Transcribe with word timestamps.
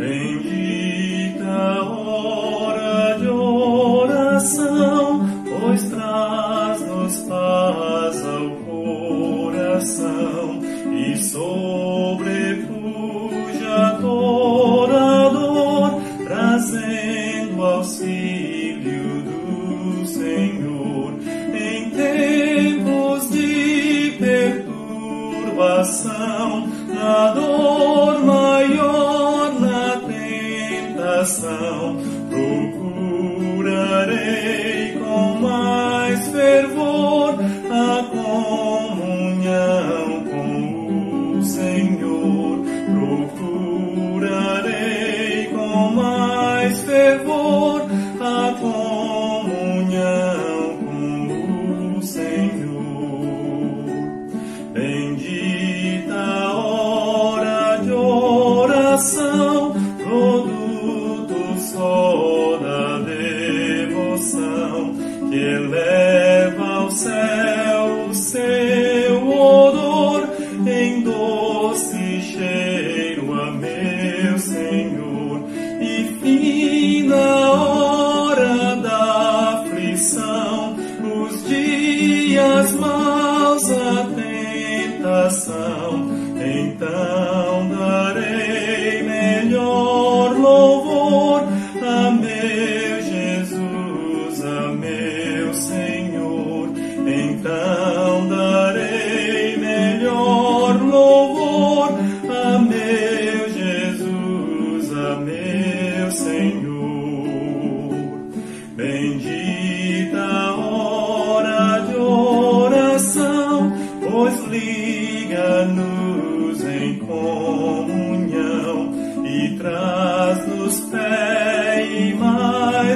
Bendita 0.00 0.89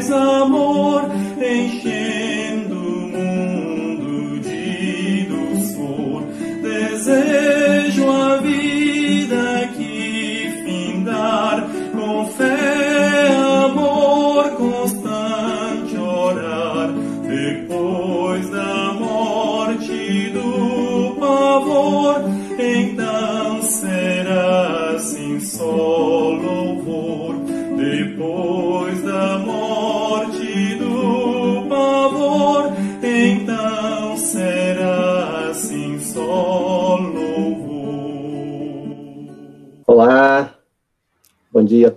mais 0.08 0.43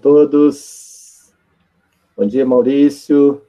todos. 0.07 1.33
Bom 2.15 2.25
dia, 2.25 2.45
Maurício. 2.45 3.41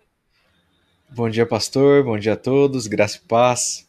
Bom 1.08 1.30
dia, 1.30 1.46
pastor. 1.46 2.02
Bom 2.02 2.18
dia 2.18 2.32
a 2.32 2.36
todos. 2.36 2.88
Graça 2.88 3.16
e 3.18 3.20
paz. 3.28 3.86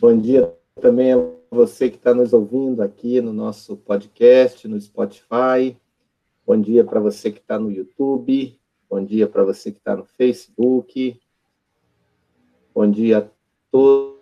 Bom 0.00 0.16
dia 0.16 0.50
também 0.80 1.12
a 1.12 1.18
você 1.50 1.90
que 1.90 1.96
está 1.96 2.14
nos 2.14 2.32
ouvindo 2.32 2.82
aqui 2.82 3.20
no 3.20 3.30
nosso 3.30 3.76
podcast, 3.76 4.66
no 4.66 4.80
Spotify. 4.80 5.76
Bom 6.46 6.58
dia 6.58 6.82
para 6.82 6.98
você 6.98 7.30
que 7.30 7.40
está 7.40 7.58
no 7.58 7.70
YouTube. 7.70 8.58
Bom 8.88 9.04
dia 9.04 9.28
para 9.28 9.44
você 9.44 9.70
que 9.70 9.76
está 9.76 9.94
no 9.94 10.06
Facebook. 10.06 11.20
Bom 12.74 12.90
dia 12.90 13.18
a 13.18 13.22
to- 13.70 14.16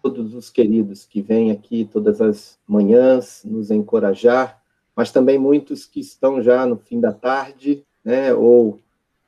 todos 0.00 0.32
os 0.32 0.48
queridos 0.48 1.04
que 1.04 1.20
vêm 1.20 1.50
aqui 1.50 1.88
todas 1.92 2.20
as 2.20 2.56
manhãs 2.68 3.42
nos 3.44 3.72
encorajar, 3.72 4.62
mas 4.96 5.10
também 5.10 5.38
muitos 5.38 5.86
que 5.86 6.00
estão 6.00 6.42
já 6.42 6.66
no 6.66 6.76
fim 6.76 7.00
da 7.00 7.12
tarde, 7.12 7.84
né, 8.04 8.32
ou 8.34 8.80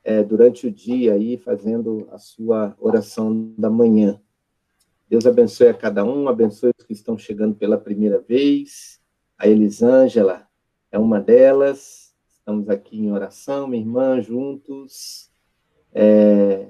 é, 0.03 0.23
durante 0.23 0.67
o 0.67 0.71
dia 0.71 1.13
aí 1.13 1.37
fazendo 1.37 2.07
a 2.11 2.17
sua 2.17 2.75
oração 2.79 3.53
da 3.57 3.69
manhã. 3.69 4.19
Deus 5.09 5.25
abençoe 5.25 5.69
a 5.69 5.73
cada 5.73 6.03
um, 6.03 6.27
abençoe 6.27 6.71
os 6.77 6.85
que 6.85 6.93
estão 6.93 7.17
chegando 7.17 7.55
pela 7.55 7.77
primeira 7.77 8.19
vez. 8.19 8.99
A 9.37 9.47
Elisângela 9.47 10.47
é 10.91 10.99
uma 10.99 11.19
delas. 11.19 12.13
Estamos 12.29 12.69
aqui 12.69 12.97
em 12.97 13.11
oração, 13.11 13.67
minha 13.67 13.81
irmã, 13.81 14.21
juntos. 14.21 15.29
É, 15.93 16.69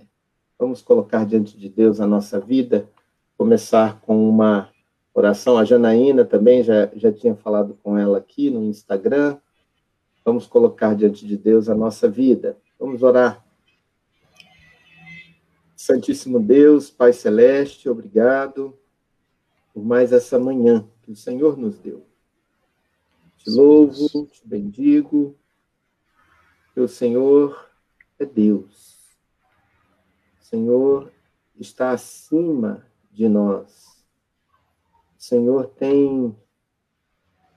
vamos 0.57 0.81
colocar 0.81 1.25
diante 1.25 1.57
de 1.57 1.69
Deus 1.69 1.99
a 1.99 2.07
nossa 2.07 2.39
vida. 2.39 2.87
Começar 3.37 4.01
com 4.01 4.27
uma 4.29 4.69
oração. 5.19 5.57
A 5.57 5.65
Janaína 5.65 6.23
também 6.23 6.63
já, 6.63 6.89
já 6.95 7.11
tinha 7.11 7.35
falado 7.35 7.77
com 7.81 7.97
ela 7.97 8.17
aqui 8.17 8.49
no 8.49 8.63
Instagram. 8.63 9.37
Vamos 10.23 10.45
colocar 10.45 10.95
diante 10.95 11.25
de 11.25 11.37
Deus 11.37 11.69
a 11.69 11.75
nossa 11.75 12.09
vida. 12.09 12.57
Vamos 12.79 13.01
orar. 13.01 13.45
Santíssimo 15.75 16.39
Deus, 16.39 16.89
Pai 16.89 17.13
Celeste, 17.13 17.87
obrigado 17.87 18.77
por 19.73 19.85
mais 19.85 20.11
essa 20.11 20.39
manhã 20.39 20.87
que 21.03 21.11
o 21.11 21.15
Senhor 21.15 21.55
nos 21.55 21.77
deu. 21.77 22.05
Te 23.37 23.49
louvo, 23.51 24.25
te 24.25 24.45
bendigo, 24.45 25.37
que 26.73 26.81
o 26.81 26.87
Senhor 26.87 27.69
é 28.19 28.25
Deus. 28.25 29.17
O 30.41 30.43
Senhor 30.43 31.11
está 31.59 31.91
acima 31.91 32.85
de 33.11 33.29
nós. 33.29 33.96
O 35.27 35.29
Senhor 35.29 35.67
tem 35.77 36.33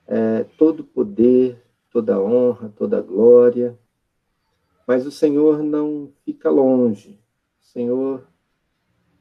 é, 0.08 0.42
todo 0.58 0.80
o 0.80 0.84
poder, 0.84 1.64
toda 1.88 2.16
a 2.16 2.20
honra, 2.20 2.68
toda 2.76 2.98
a 2.98 3.00
glória, 3.00 3.78
mas 4.88 5.06
o 5.06 5.10
Senhor 5.12 5.62
não 5.62 6.12
fica 6.24 6.50
longe. 6.50 7.20
O 7.60 7.64
Senhor 7.64 8.26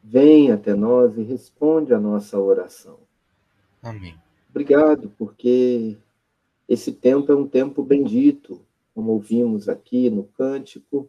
vem 0.04 0.52
até 0.52 0.74
nós 0.74 1.16
e 1.16 1.22
responde 1.22 1.94
a 1.94 2.00
nossa 2.00 2.40
oração. 2.40 2.98
Amém. 3.84 4.16
Obrigado, 4.50 5.12
porque 5.16 5.96
esse 6.68 6.92
tempo 6.92 7.32
é 7.32 7.36
um 7.36 7.48
tempo 7.48 7.84
bendito, 7.84 8.66
como 8.96 9.12
ouvimos 9.12 9.70
aqui 9.70 10.10
no 10.10 10.24
cântico. 10.24 11.08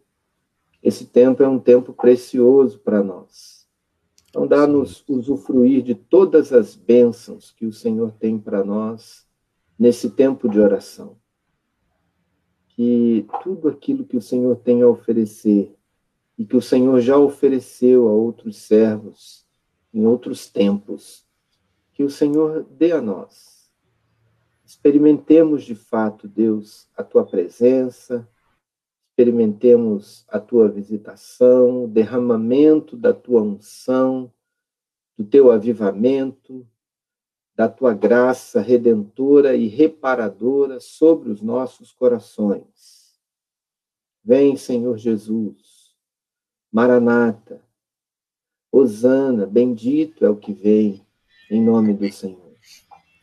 Esse 0.83 1.07
tempo 1.07 1.43
é 1.43 1.49
um 1.49 1.59
tempo 1.59 1.95
precioso 1.95 2.79
para 2.81 3.03
nós. 3.03 3.60
Então, 4.31 4.47
dá-nos 4.47 5.05
usufruir 5.07 5.83
de 5.83 5.95
todas 5.95 6.53
as 6.53 6.75
bênçãos 6.75 7.51
que 7.51 7.67
o 7.67 7.73
Senhor 7.73 8.13
tem 8.13 8.39
para 8.39 8.65
nós 8.65 9.29
nesse 9.79 10.09
tempo 10.09 10.49
de 10.49 10.59
oração. 10.59 11.19
Que 12.69 13.27
tudo 13.43 13.69
aquilo 13.69 14.07
que 14.07 14.17
o 14.17 14.23
Senhor 14.23 14.57
tem 14.57 14.81
a 14.81 14.89
oferecer 14.89 15.75
e 16.39 16.47
que 16.47 16.57
o 16.57 16.63
Senhor 16.63 17.01
já 17.01 17.19
ofereceu 17.19 18.09
a 18.09 18.13
outros 18.13 18.57
servos 18.57 19.47
em 19.93 20.07
outros 20.07 20.49
tempos, 20.49 21.27
que 21.93 22.05
o 22.05 22.09
Senhor 22.09 22.65
dê 22.71 22.93
a 22.93 23.03
nós 23.03 23.61
experimentemos 24.71 25.65
de 25.65 25.75
fato, 25.75 26.29
Deus, 26.29 26.89
a 26.97 27.03
tua 27.03 27.27
presença, 27.27 28.29
experimentemos 29.21 30.25
a 30.29 30.41
tua 30.41 30.67
visitação, 30.67 31.85
o 31.85 31.89
derramamento 31.89 32.97
da 32.97 33.13
tua 33.13 33.43
unção, 33.43 34.33
do 35.17 35.25
teu 35.25 35.53
avivamento, 35.53 36.67
da 37.55 37.69
tua 37.69 37.93
graça 37.93 38.63
redentora 38.63 39.55
e 39.55 39.67
reparadora 39.67 40.81
sobre 40.81 41.31
os 41.31 41.43
nossos 41.43 41.93
corações. 41.93 43.21
Vem, 44.25 44.57
Senhor 44.57 44.97
Jesus. 44.97 45.95
Maranata. 46.73 47.63
Hosana, 48.73 49.47
bendito 49.47 50.25
é 50.25 50.31
o 50.31 50.37
que 50.37 50.53
vem, 50.53 51.05
em 51.51 51.63
nome 51.63 51.93
do 51.93 52.11
Senhor. 52.11 52.55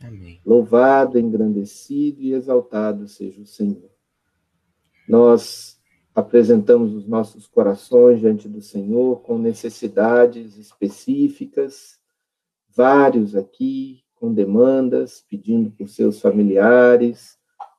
Amém. 0.00 0.40
Louvado, 0.44 1.18
engrandecido 1.18 2.20
e 2.20 2.34
exaltado 2.34 3.08
seja 3.08 3.40
o 3.40 3.46
Senhor. 3.46 3.90
Nós 5.08 5.77
apresentamos 6.18 6.94
os 6.94 7.06
nossos 7.06 7.46
corações 7.46 8.18
diante 8.18 8.48
do 8.48 8.60
Senhor 8.60 9.20
com 9.20 9.38
necessidades 9.38 10.56
específicas, 10.58 11.96
vários 12.74 13.36
aqui 13.36 14.02
com 14.16 14.34
demandas, 14.34 15.24
pedindo 15.28 15.70
por 15.70 15.88
seus 15.88 16.20
familiares, 16.20 17.38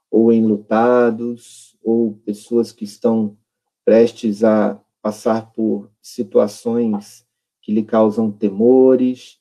ou 0.10 0.32
enlutados, 0.32 1.78
ou 1.84 2.14
pessoas 2.26 2.72
que 2.72 2.86
estão 2.86 3.38
prestes 3.84 4.42
a 4.42 4.80
passar 5.02 5.52
por 5.52 5.92
situações 6.02 7.28
que 7.62 7.74
lhe 7.74 7.84
causam 7.84 8.32
temores. 8.32 9.38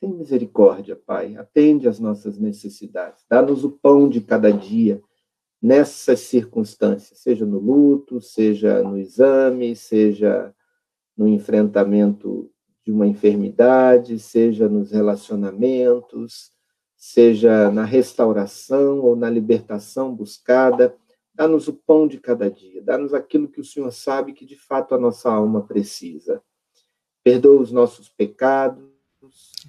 Tem 0.00 0.10
misericórdia, 0.10 0.96
Pai, 0.96 1.36
atende 1.36 1.86
às 1.86 2.00
nossas 2.00 2.38
necessidades, 2.38 3.26
dá-nos 3.28 3.62
o 3.62 3.70
pão 3.70 4.08
de 4.08 4.22
cada 4.22 4.50
dia 4.50 5.02
nessas 5.62 6.20
circunstâncias, 6.20 7.20
seja 7.20 7.46
no 7.46 7.60
luto, 7.60 8.20
seja 8.20 8.82
no 8.82 8.98
exame, 8.98 9.76
seja 9.76 10.52
no 11.16 11.28
enfrentamento 11.28 12.50
de 12.84 12.90
uma 12.90 13.06
enfermidade, 13.06 14.18
seja 14.18 14.68
nos 14.68 14.90
relacionamentos, 14.90 16.50
seja 16.96 17.70
na 17.70 17.84
restauração 17.84 18.98
ou 19.00 19.14
na 19.14 19.30
libertação 19.30 20.12
buscada. 20.12 20.96
Dá-nos 21.32 21.68
o 21.68 21.72
pão 21.72 22.08
de 22.08 22.18
cada 22.18 22.50
dia, 22.50 22.82
dá-nos 22.82 23.14
aquilo 23.14 23.48
que 23.48 23.60
o 23.60 23.64
Senhor 23.64 23.92
sabe 23.92 24.32
que 24.32 24.44
de 24.44 24.56
fato 24.56 24.96
a 24.96 24.98
nossa 24.98 25.30
alma 25.30 25.62
precisa. 25.62 26.42
Perdoa 27.22 27.60
os 27.60 27.70
nossos 27.70 28.08
pecados. 28.08 28.90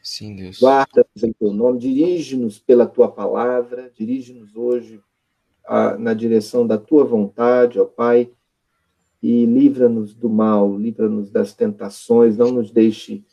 Sim, 0.02 0.36
Deus. 0.36 0.60
Guarda-nos 0.60 1.24
em 1.24 1.32
teu 1.32 1.54
nome, 1.54 1.78
dirige-nos 1.78 2.58
pela 2.58 2.88
tua 2.88 3.12
palavra, 3.12 3.92
dirige-nos 3.96 4.56
hoje 4.56 5.00
a, 5.66 5.98
na 5.98 6.14
direção 6.14 6.66
da 6.66 6.78
tua 6.78 7.04
vontade, 7.04 7.80
ó 7.80 7.86
Pai, 7.86 8.32
e 9.22 9.46
livra-nos 9.46 10.14
do 10.14 10.30
mal, 10.30 10.78
livra-nos 10.78 11.32
das 11.32 11.54
tentações, 11.54 12.38
não 12.38 12.52
nos 12.52 12.72
deixe 12.72 13.24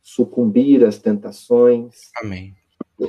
sucumbir 0.00 0.84
às 0.84 0.98
tentações. 0.98 2.10
Amém. 2.16 2.54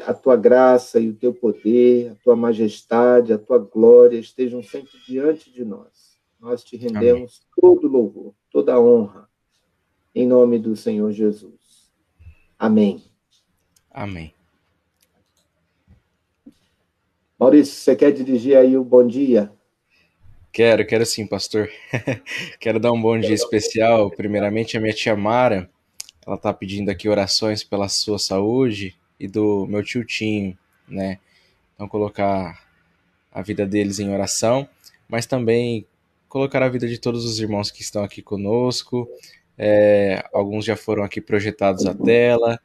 A 0.06 0.14
tua 0.14 0.36
graça 0.36 1.00
e 1.00 1.10
o 1.10 1.14
teu 1.14 1.34
poder, 1.34 2.12
a 2.12 2.16
tua 2.16 2.36
majestade, 2.36 3.34
a 3.34 3.38
tua 3.38 3.60
glória 3.60 4.18
estejam 4.18 4.64
sempre 4.64 4.92
diante 5.06 5.52
de 5.52 5.66
nós. 5.66 6.18
Nós 6.40 6.64
te 6.64 6.76
rendemos 6.78 7.42
Amém. 7.42 7.76
todo 7.76 7.88
louvor, 7.88 8.34
toda 8.50 8.80
honra, 8.80 9.30
em 10.16 10.26
nome 10.26 10.58
do 10.58 10.76
Senhor 10.76 11.12
Jesus. 11.12 11.92
Amém. 12.58 13.04
Amém. 13.92 14.34
Maurício, 17.42 17.74
você 17.74 17.96
quer 17.96 18.12
dirigir 18.12 18.56
aí 18.56 18.78
o 18.78 18.84
bom 18.84 19.04
dia? 19.04 19.52
Quero, 20.52 20.86
quero 20.86 21.04
sim, 21.08 21.26
pastor. 21.26 21.72
quero 22.62 22.80
dar 22.80 22.92
um 22.92 23.02
bom 23.02 23.20
dia 23.20 23.34
especial. 23.34 24.12
Primeiramente, 24.12 24.78
a 24.78 24.80
minha 24.80 24.94
tia 24.94 25.16
Mara, 25.16 25.68
ela 26.24 26.38
tá 26.38 26.54
pedindo 26.54 26.92
aqui 26.92 27.10
orações 27.10 27.64
pela 27.64 27.90
sua 27.90 28.20
saúde 28.20 28.96
e 29.20 29.28
do 29.28 29.66
meu 29.66 29.84
tio 29.84 30.06
Tinho, 30.06 30.56
né? 30.88 31.18
Então, 31.74 31.88
colocar 31.88 32.64
a 33.34 33.42
vida 33.42 33.66
deles 33.66 33.98
em 33.98 34.14
oração, 34.14 34.70
mas 35.10 35.26
também 35.26 35.88
colocar 36.30 36.62
a 36.62 36.70
vida 36.70 36.88
de 36.88 37.00
todos 37.00 37.26
os 37.26 37.40
irmãos 37.40 37.72
que 37.72 37.82
estão 37.82 38.04
aqui 38.04 38.22
conosco. 38.22 39.10
É, 39.58 40.24
alguns 40.32 40.64
já 40.64 40.76
foram 40.76 41.04
aqui 41.04 41.20
projetados 41.20 41.88
à 41.88 41.96
tela. 41.96 42.60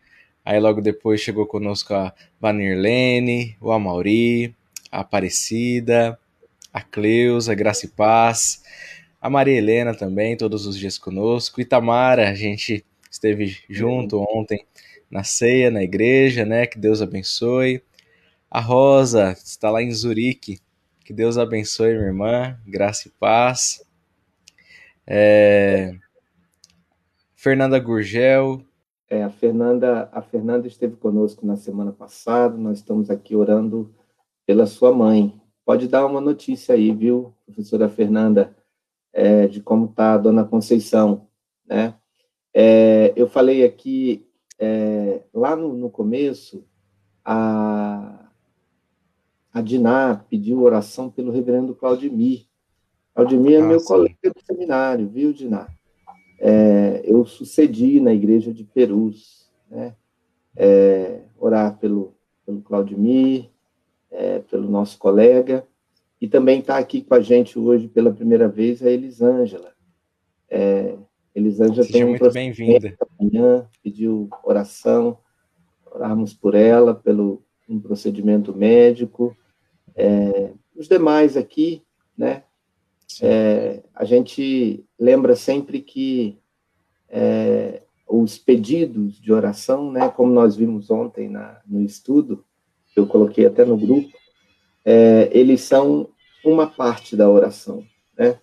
Aí 0.45 0.61
logo 0.61 0.83
depois 0.83 1.23
chegou 1.23 1.47
conosco 1.47 1.95
a 1.95 2.13
Vanirlene, 2.39 3.57
o 3.59 3.73
Amauri, 3.73 4.55
a 4.91 5.01
Aparecida, 5.01 6.19
a 6.73 6.81
Cleusa, 6.81 7.55
Graça 7.55 7.87
e 7.87 7.89
Paz, 7.89 8.63
a 9.21 9.31
Maria 9.31 9.57
Helena 9.57 9.95
também, 9.95 10.37
todos 10.37 10.67
os 10.67 10.79
dias 10.79 10.99
conosco, 10.99 11.61
Itamara, 11.61 12.29
a 12.29 12.35
gente 12.35 12.85
esteve 13.11 13.57
junto 13.69 14.21
ontem 14.21 14.65
na 15.11 15.25
ceia, 15.25 15.71
na 15.71 15.83
igreja, 15.83 16.45
né? 16.45 16.67
Que 16.67 16.79
Deus 16.79 17.01
abençoe. 17.01 17.83
A 18.51 18.61
Rosa 18.61 19.33
está 19.33 19.71
lá 19.71 19.83
em 19.83 19.91
Zurique, 19.91 20.61
que 21.05 21.13
Deus 21.13 21.39
abençoe, 21.39 21.95
minha 21.95 22.07
irmã, 22.07 22.59
graça 22.67 23.09
e 23.09 23.11
paz. 23.13 23.85
É... 25.07 25.95
Fernanda 27.35 27.79
Gurgel. 27.79 28.63
É, 29.09 29.23
a 29.23 29.31
Fernanda, 29.31 30.09
a 30.13 30.21
Fernanda 30.21 30.67
esteve 30.67 30.97
conosco 30.97 31.47
na 31.47 31.57
semana 31.57 31.93
passada. 31.93 32.57
Nós 32.57 32.79
estamos 32.79 33.09
aqui 33.09 33.37
orando 33.37 33.95
pela 34.47 34.65
sua 34.65 34.95
mãe. 34.95 35.39
Pode 35.65 35.89
dar 35.89 36.07
uma 36.07 36.21
notícia 36.21 36.75
aí, 36.75 36.93
viu, 36.93 37.35
professora 37.45 37.89
Fernanda, 37.89 38.57
é, 39.13 39.49
de 39.49 39.61
como 39.61 39.87
está 39.87 40.15
a 40.15 40.19
dona 40.19 40.45
Conceição, 40.45 41.27
né? 41.67 41.95
É, 42.55 43.13
eu 43.17 43.29
falei 43.29 43.65
aqui, 43.65 44.27
é, 44.59 45.23
lá 45.35 45.57
no, 45.57 45.75
no, 45.75 45.91
começo, 45.91 46.65
a, 47.25 48.31
a 49.53 49.61
Diná 49.61 50.25
pediu 50.31 50.63
oração 50.63 51.11
pelo 51.11 51.33
reverendo. 51.33 51.75
Claudimir 51.75 52.47
é 53.15 53.57
ah, 53.61 53.67
meu 53.67 53.81
sim. 53.81 53.87
colega 53.87 54.31
do 54.35 54.41
seminário, 54.41 55.09
viu, 55.09 55.33
Diná? 55.33 55.69
É, 56.39 57.03
eu 57.05 57.25
sucedi 57.27 57.99
na 58.01 58.15
igreja 58.15 58.53
de 58.53 58.63
Perus, 58.63 59.51
né? 59.69 59.97
É, 60.55 61.23
orar 61.39 61.79
pelo, 61.79 62.15
pelo 62.47 62.63
Claudimir, 62.63 63.51
é, 64.11 64.39
pelo 64.41 64.69
nosso 64.69 64.99
colega, 64.99 65.67
e 66.21 66.27
também 66.27 66.61
está 66.61 66.79
aqui 66.79 67.03
com 67.03 67.15
a 67.15 67.21
gente 67.21 67.59
hoje 67.59 67.89
pela 67.89 68.13
primeira 68.13 68.49
vez 68.49 68.83
a 68.83 68.91
Elisângela. 68.91 69.73
É, 70.49 70.97
Elisângela 71.35 71.83
Seja 71.83 71.93
tem 71.93 72.05
um 72.05 72.11
muito 72.11 72.31
bem-vinda. 72.31 72.97
Amanhã 73.19 73.69
pediu 73.83 74.29
oração, 74.43 75.19
orarmos 75.85 76.33
por 76.33 76.55
ela, 76.55 76.95
pelo 76.95 77.43
um 77.69 77.79
procedimento 77.79 78.57
médico. 78.57 79.37
É, 79.95 80.53
os 80.75 80.89
demais 80.89 81.37
aqui, 81.37 81.83
né? 82.17 82.45
É, 83.21 83.83
a 83.95 84.05
gente 84.05 84.85
lembra 84.99 85.37
sempre 85.37 85.81
que 85.81 86.39
é, 87.09 87.83
os 88.09 88.39
pedidos 88.39 89.21
de 89.21 89.33
oração, 89.33 89.91
né, 89.91 90.09
como 90.09 90.33
nós 90.33 90.57
vimos 90.57 90.91
ontem 90.91 91.29
na, 91.29 91.61
no 91.67 91.83
estudo, 91.83 92.45
eu 92.97 93.07
coloquei 93.07 93.47
até 93.47 93.65
no 93.65 93.77
grupo, 93.77 94.11
é, 94.85 95.29
eles 95.33 95.61
são 95.61 96.09
uma 96.45 96.67
parte 96.67 97.15
da 97.15 97.29
oração, 97.29 97.85
né? 98.17 98.39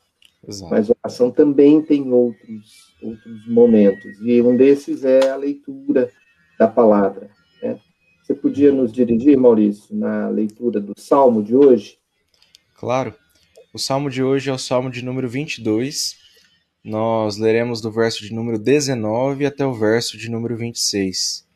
Exato. 0.48 0.72
Mas 0.72 0.90
a 0.90 0.96
oração 1.04 1.32
também 1.32 1.82
tem 1.82 2.12
outros, 2.12 2.94
outros 3.02 3.48
momentos, 3.48 4.20
e 4.22 4.42
um 4.42 4.56
desses 4.56 5.04
é 5.04 5.30
a 5.30 5.38
leitura 5.38 6.12
da 6.60 6.68
palavra. 6.68 7.30
Né? 7.62 7.80
Você 8.22 8.34
podia 8.34 8.72
nos 8.72 8.92
dirigir, 8.92 9.38
Maurício, 9.38 9.96
na 9.96 10.28
leitura 10.30 10.82
do 10.82 10.94
Salmo 10.98 11.42
de 11.42 11.56
hoje? 11.56 11.98
Claro. 12.76 13.16
O 13.74 13.80
Salmo 13.80 14.10
de 14.10 14.22
hoje 14.22 14.50
é 14.50 14.54
o 14.54 14.58
Salmo 14.58 14.92
de 14.92 15.04
número 15.04 15.28
22. 15.30 16.18
Nós 16.84 17.38
leremos 17.38 17.80
do 17.80 17.90
verso 17.90 18.22
de 18.22 18.34
número 18.34 18.60
19 18.60 19.46
até 19.46 19.66
o 19.66 19.74
verso 19.74 20.18
de 20.18 20.30
número 20.30 20.58
26. 20.58 21.48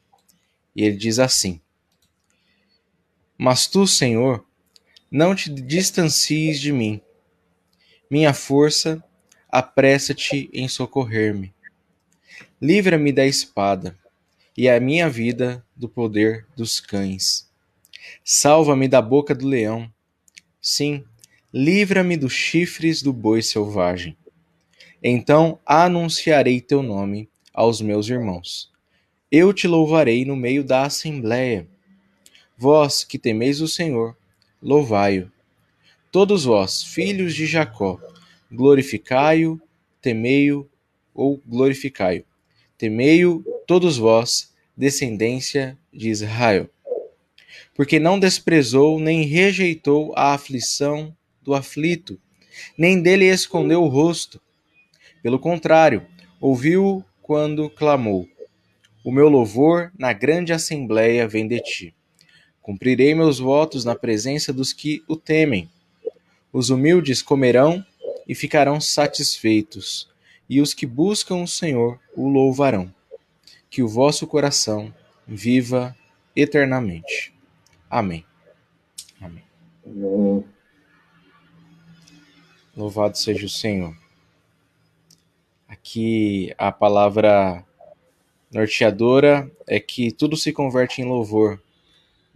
E 0.75 0.83
ele 0.83 0.95
diz 0.95 1.19
assim: 1.19 1.59
mas 3.37 3.67
tu, 3.67 3.85
Senhor, 3.85 4.45
não 5.11 5.35
te 5.35 5.49
distancies 5.49 6.59
de 6.59 6.71
mim. 6.71 7.01
Minha 8.09 8.33
força, 8.33 9.03
apressa-te 9.49 10.49
em 10.53 10.67
socorrer-me. 10.67 11.53
Livra-me 12.61 13.11
da 13.11 13.25
espada 13.25 13.97
e 14.57 14.67
a 14.67 14.79
minha 14.79 15.09
vida 15.09 15.63
do 15.75 15.87
poder 15.87 16.45
dos 16.55 16.79
cães. 16.79 17.47
Salva-me 18.23 18.87
da 18.87 19.01
boca 19.01 19.35
do 19.35 19.47
leão. 19.47 19.91
Sim, 20.59 21.03
livra-me 21.53 22.17
dos 22.17 22.33
chifres 22.33 23.01
do 23.01 23.13
boi 23.13 23.41
selvagem. 23.41 24.17
Então 25.03 25.59
anunciarei 25.65 26.59
teu 26.59 26.81
nome 26.81 27.29
aos 27.53 27.81
meus 27.81 28.09
irmãos. 28.09 28.71
Eu 29.31 29.53
te 29.53 29.67
louvarei 29.67 30.25
no 30.25 30.35
meio 30.35 30.63
da 30.63 30.83
assembléia. 30.83 31.67
Vós 32.57 33.03
que 33.03 33.19
temeis 33.19 33.61
o 33.61 33.67
Senhor, 33.67 34.17
louvai-o. 34.59 35.31
Todos 36.11 36.43
vós, 36.43 36.81
filhos 36.81 37.35
de 37.35 37.45
Jacó, 37.45 37.99
glorificai-o, 38.51 39.61
temei-o 40.01 40.67
ou 41.13 41.39
glorificai-o. 41.45 42.25
Temei-o 42.75 43.43
todos 43.67 43.97
vós, 43.97 44.51
descendência 44.75 45.77
de 45.93 46.09
Israel. 46.09 46.67
Porque 47.75 47.99
não 47.99 48.19
desprezou 48.19 48.99
nem 48.99 49.21
rejeitou 49.21 50.11
a 50.15 50.33
aflição 50.33 51.15
do 51.43 51.53
aflito, 51.53 52.19
nem 52.75 52.99
dele 52.99 53.25
escondeu 53.25 53.83
o 53.83 53.87
rosto. 53.87 54.41
Pelo 55.21 55.37
contrário, 55.37 56.07
ouviu 56.41 57.05
quando 57.21 57.69
clamou: 57.69 58.27
O 59.03 59.11
meu 59.11 59.29
louvor 59.29 59.91
na 59.95 60.11
grande 60.11 60.53
assembleia 60.53 61.27
vem 61.27 61.47
de 61.47 61.59
ti. 61.59 61.96
Cumprirei 62.67 63.15
meus 63.15 63.39
votos 63.39 63.85
na 63.85 63.95
presença 63.95 64.51
dos 64.51 64.73
que 64.73 65.01
o 65.07 65.15
temem. 65.15 65.69
Os 66.51 66.69
humildes 66.69 67.21
comerão 67.21 67.81
e 68.27 68.35
ficarão 68.35 68.81
satisfeitos, 68.81 70.09
e 70.49 70.59
os 70.59 70.73
que 70.73 70.85
buscam 70.85 71.37
o 71.37 71.47
Senhor 71.47 71.97
o 72.13 72.27
louvarão. 72.27 72.93
Que 73.69 73.81
o 73.81 73.87
vosso 73.87 74.27
coração 74.27 74.93
viva 75.25 75.95
eternamente. 76.35 77.33
Amém. 77.89 78.25
Amém. 79.21 79.45
Louvado 82.75 83.17
seja 83.17 83.45
o 83.45 83.49
Senhor. 83.49 83.95
Aqui 85.69 86.53
a 86.57 86.69
palavra 86.73 87.63
norteadora 88.51 89.49
é 89.65 89.79
que 89.79 90.11
tudo 90.11 90.35
se 90.35 90.51
converte 90.51 91.01
em 91.01 91.05
louvor, 91.05 91.61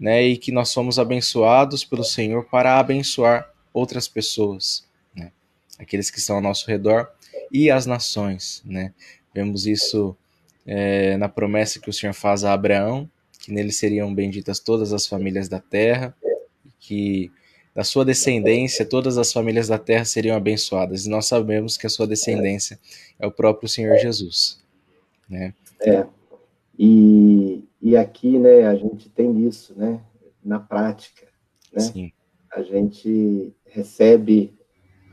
né? 0.01 0.23
E 0.23 0.35
que 0.35 0.51
nós 0.51 0.69
somos 0.69 0.97
abençoados 0.97 1.85
pelo 1.85 2.03
Senhor 2.03 2.45
para 2.45 2.79
abençoar 2.79 3.47
outras 3.71 4.07
pessoas, 4.07 4.83
né? 5.15 5.31
Aqueles 5.77 6.09
que 6.09 6.17
estão 6.17 6.37
ao 6.37 6.41
nosso 6.41 6.67
redor 6.67 7.07
e 7.51 7.69
as 7.69 7.85
nações, 7.85 8.63
né? 8.65 8.95
Vemos 9.33 9.67
isso 9.67 10.17
é, 10.65 11.15
na 11.17 11.29
promessa 11.29 11.79
que 11.79 11.89
o 11.89 11.93
Senhor 11.93 12.13
faz 12.13 12.43
a 12.43 12.51
Abraão, 12.51 13.07
que 13.39 13.51
nele 13.51 13.71
seriam 13.71 14.13
benditas 14.13 14.59
todas 14.59 14.91
as 14.91 15.05
famílias 15.05 15.47
da 15.47 15.59
terra, 15.59 16.15
que 16.79 17.31
da 17.75 17.83
sua 17.83 18.03
descendência 18.03 18.83
todas 18.83 19.19
as 19.19 19.31
famílias 19.31 19.67
da 19.67 19.77
terra 19.77 20.03
seriam 20.03 20.35
abençoadas. 20.35 21.05
E 21.05 21.09
nós 21.09 21.27
sabemos 21.27 21.77
que 21.77 21.85
a 21.85 21.89
sua 21.89 22.07
descendência 22.07 22.79
é 23.19 23.27
o 23.27 23.31
próprio 23.31 23.69
Senhor 23.69 23.95
Jesus, 23.97 24.59
né? 25.29 25.53
É. 25.79 26.05
E, 26.77 27.63
e 27.81 27.97
aqui, 27.97 28.37
né, 28.37 28.67
a 28.67 28.75
gente 28.75 29.09
tem 29.09 29.45
isso, 29.45 29.77
né, 29.77 30.03
na 30.43 30.59
prática, 30.59 31.27
né? 31.73 31.79
Sim. 31.79 32.11
A 32.51 32.61
gente 32.61 33.55
recebe 33.65 34.53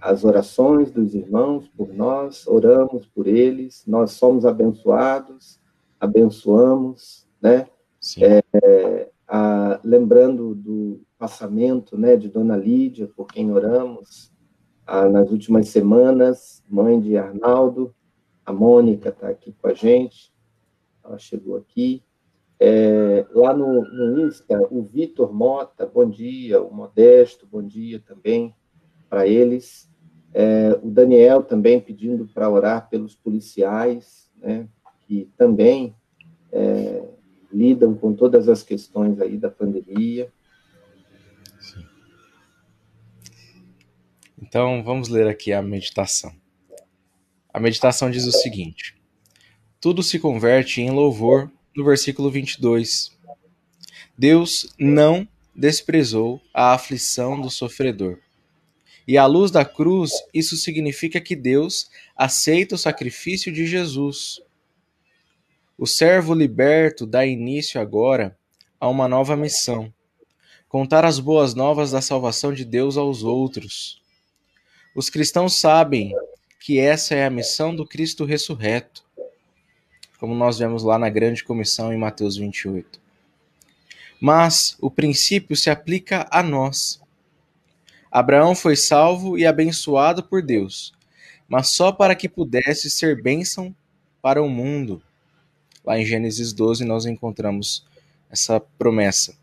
as 0.01 0.25
orações 0.25 0.91
dos 0.91 1.15
irmãos 1.15 1.69
por 1.69 1.93
nós, 1.93 2.47
oramos 2.47 3.07
por 3.07 3.27
eles, 3.27 3.85
nós 3.87 4.13
somos 4.13 4.45
abençoados, 4.45 5.61
abençoamos, 5.99 7.27
né? 7.41 7.67
É, 8.21 9.11
a, 9.27 9.81
lembrando 9.83 10.55
do 10.55 11.01
passamento, 11.19 11.99
né, 11.99 12.17
de 12.17 12.29
Dona 12.29 12.57
Lídia, 12.57 13.09
por 13.09 13.27
quem 13.27 13.51
oramos 13.51 14.33
a, 14.87 15.09
nas 15.09 15.31
últimas 15.31 15.69
semanas, 15.69 16.63
mãe 16.69 17.01
de 17.01 17.17
Arnaldo, 17.17 17.95
a 18.47 18.53
Mônica 18.53 19.11
está 19.11 19.29
aqui 19.29 19.53
com 19.53 19.69
a 19.69 19.75
gente, 19.75 20.33
ela 21.05 21.19
chegou 21.19 21.57
aqui. 21.57 22.03
É, 22.61 23.25
lá 23.33 23.55
no, 23.55 23.83
no 23.83 24.27
Insta, 24.27 24.61
o 24.71 24.83
Vitor 24.83 25.33
Mota, 25.33 25.87
bom 25.87 26.09
dia, 26.09 26.61
o 26.61 26.75
Modesto, 26.75 27.47
bom 27.47 27.63
dia 27.63 28.01
também 28.01 28.55
para 29.09 29.27
eles. 29.27 29.89
É, 30.35 30.79
o 30.83 30.91
Daniel 30.91 31.43
também 31.43 31.81
pedindo 31.81 32.27
para 32.27 32.51
orar 32.51 32.89
pelos 32.89 33.15
policiais, 33.15 34.31
né, 34.37 34.69
que 35.07 35.31
também 35.37 35.95
é, 36.53 37.09
lidam 37.53 37.95
com 37.95 38.13
todas 38.13 38.49
as 38.49 38.63
questões 38.63 39.21
aí 39.21 39.37
da 39.39 39.51
pandemia. 39.51 40.31
Sim. 41.61 41.85
Então, 44.41 44.83
vamos 44.83 45.09
ler 45.09 45.29
aqui 45.29 45.53
a 45.53 45.63
meditação. 45.63 46.33
A 47.53 47.61
meditação 47.61 48.11
diz 48.11 48.27
o 48.27 48.33
seguinte: 48.33 49.01
Tudo 49.81 50.03
se 50.03 50.19
converte 50.19 50.81
em 50.81 50.91
louvor 50.91 51.51
no 51.79 51.85
versículo 51.85 52.29
22. 52.29 53.17
Deus 54.19 54.75
não 54.77 55.27
desprezou 55.55 56.43
a 56.53 56.75
aflição 56.75 57.41
do 57.41 57.49
sofredor 57.49 58.19
e 59.09 59.17
à 59.17 59.25
luz 59.25 59.51
da 59.51 59.65
cruz, 59.65 60.11
isso 60.35 60.55
significa 60.55 61.19
que 61.19 61.35
Deus 61.35 61.89
aceita 62.15 62.75
o 62.75 62.79
sacrifício 62.79 63.51
de 63.51 63.67
Jesus. 63.67 64.39
O 65.79 65.87
servo 65.87 66.35
liberto 66.35 67.07
dá 67.07 67.25
início 67.25 67.81
agora 67.81 68.37
a 68.79 68.87
uma 68.87 69.09
nova 69.09 69.35
missão: 69.35 69.91
contar 70.69 71.07
as 71.07 71.19
boas 71.19 71.55
novas 71.55 71.93
da 71.93 72.03
salvação 72.03 72.53
de 72.53 72.67
Deus 72.67 72.99
aos 72.99 73.23
outros. 73.23 74.03
Os 74.95 75.09
cristãos 75.09 75.55
sabem 75.55 76.13
que 76.61 76.79
essa 76.79 77.15
é 77.15 77.25
a 77.25 77.31
missão 77.31 77.75
do 77.75 77.87
Cristo 77.87 78.27
ressurreto, 78.27 79.08
como 80.19 80.35
nós 80.35 80.59
vemos 80.59 80.83
lá 80.83 80.99
na 80.99 81.09
grande 81.09 81.45
comissão 81.45 81.93
em 81.93 81.97
Mateus 81.97 82.37
28. 82.37 83.01
Mas 84.21 84.77
o 84.81 84.91
princípio 84.91 85.57
se 85.57 85.71
aplica 85.71 86.27
a 86.31 86.43
nós. 86.43 87.01
Abraão 88.11 88.55
foi 88.55 88.75
salvo 88.75 89.39
e 89.39 89.47
abençoado 89.47 90.23
por 90.23 90.43
Deus, 90.43 90.93
mas 91.47 91.69
só 91.69 91.93
para 91.93 92.17
que 92.17 92.29
pudesse 92.29 92.91
ser 92.91 93.23
bênção 93.23 93.75
para 94.21 94.43
o 94.43 94.49
mundo. 94.49 95.03
Lá 95.85 95.99
em 95.99 96.05
Gênesis 96.05 96.53
12 96.53 96.85
nós 96.85 97.07
encontramos 97.07 97.87
essa 98.31 98.61
promessa. 98.61 99.37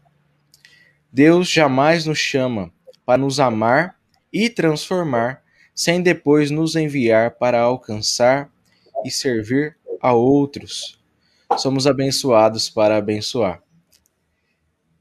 Deus 1.12 1.50
jamais 1.50 2.06
nos 2.06 2.20
chama 2.20 2.72
para 3.06 3.18
nos 3.18 3.40
amar 3.40 3.98
e 4.34 4.50
transformar, 4.50 5.42
sem 5.74 6.02
depois 6.02 6.52
nos 6.52 6.76
enviar 6.76 7.32
para 7.32 7.62
alcançar 7.62 8.50
e 9.06 9.12
servir 9.12 9.78
a 10.06 10.14
outros. 10.14 11.00
Somos 11.58 11.88
abençoados 11.88 12.70
para 12.70 12.96
abençoar. 12.96 13.64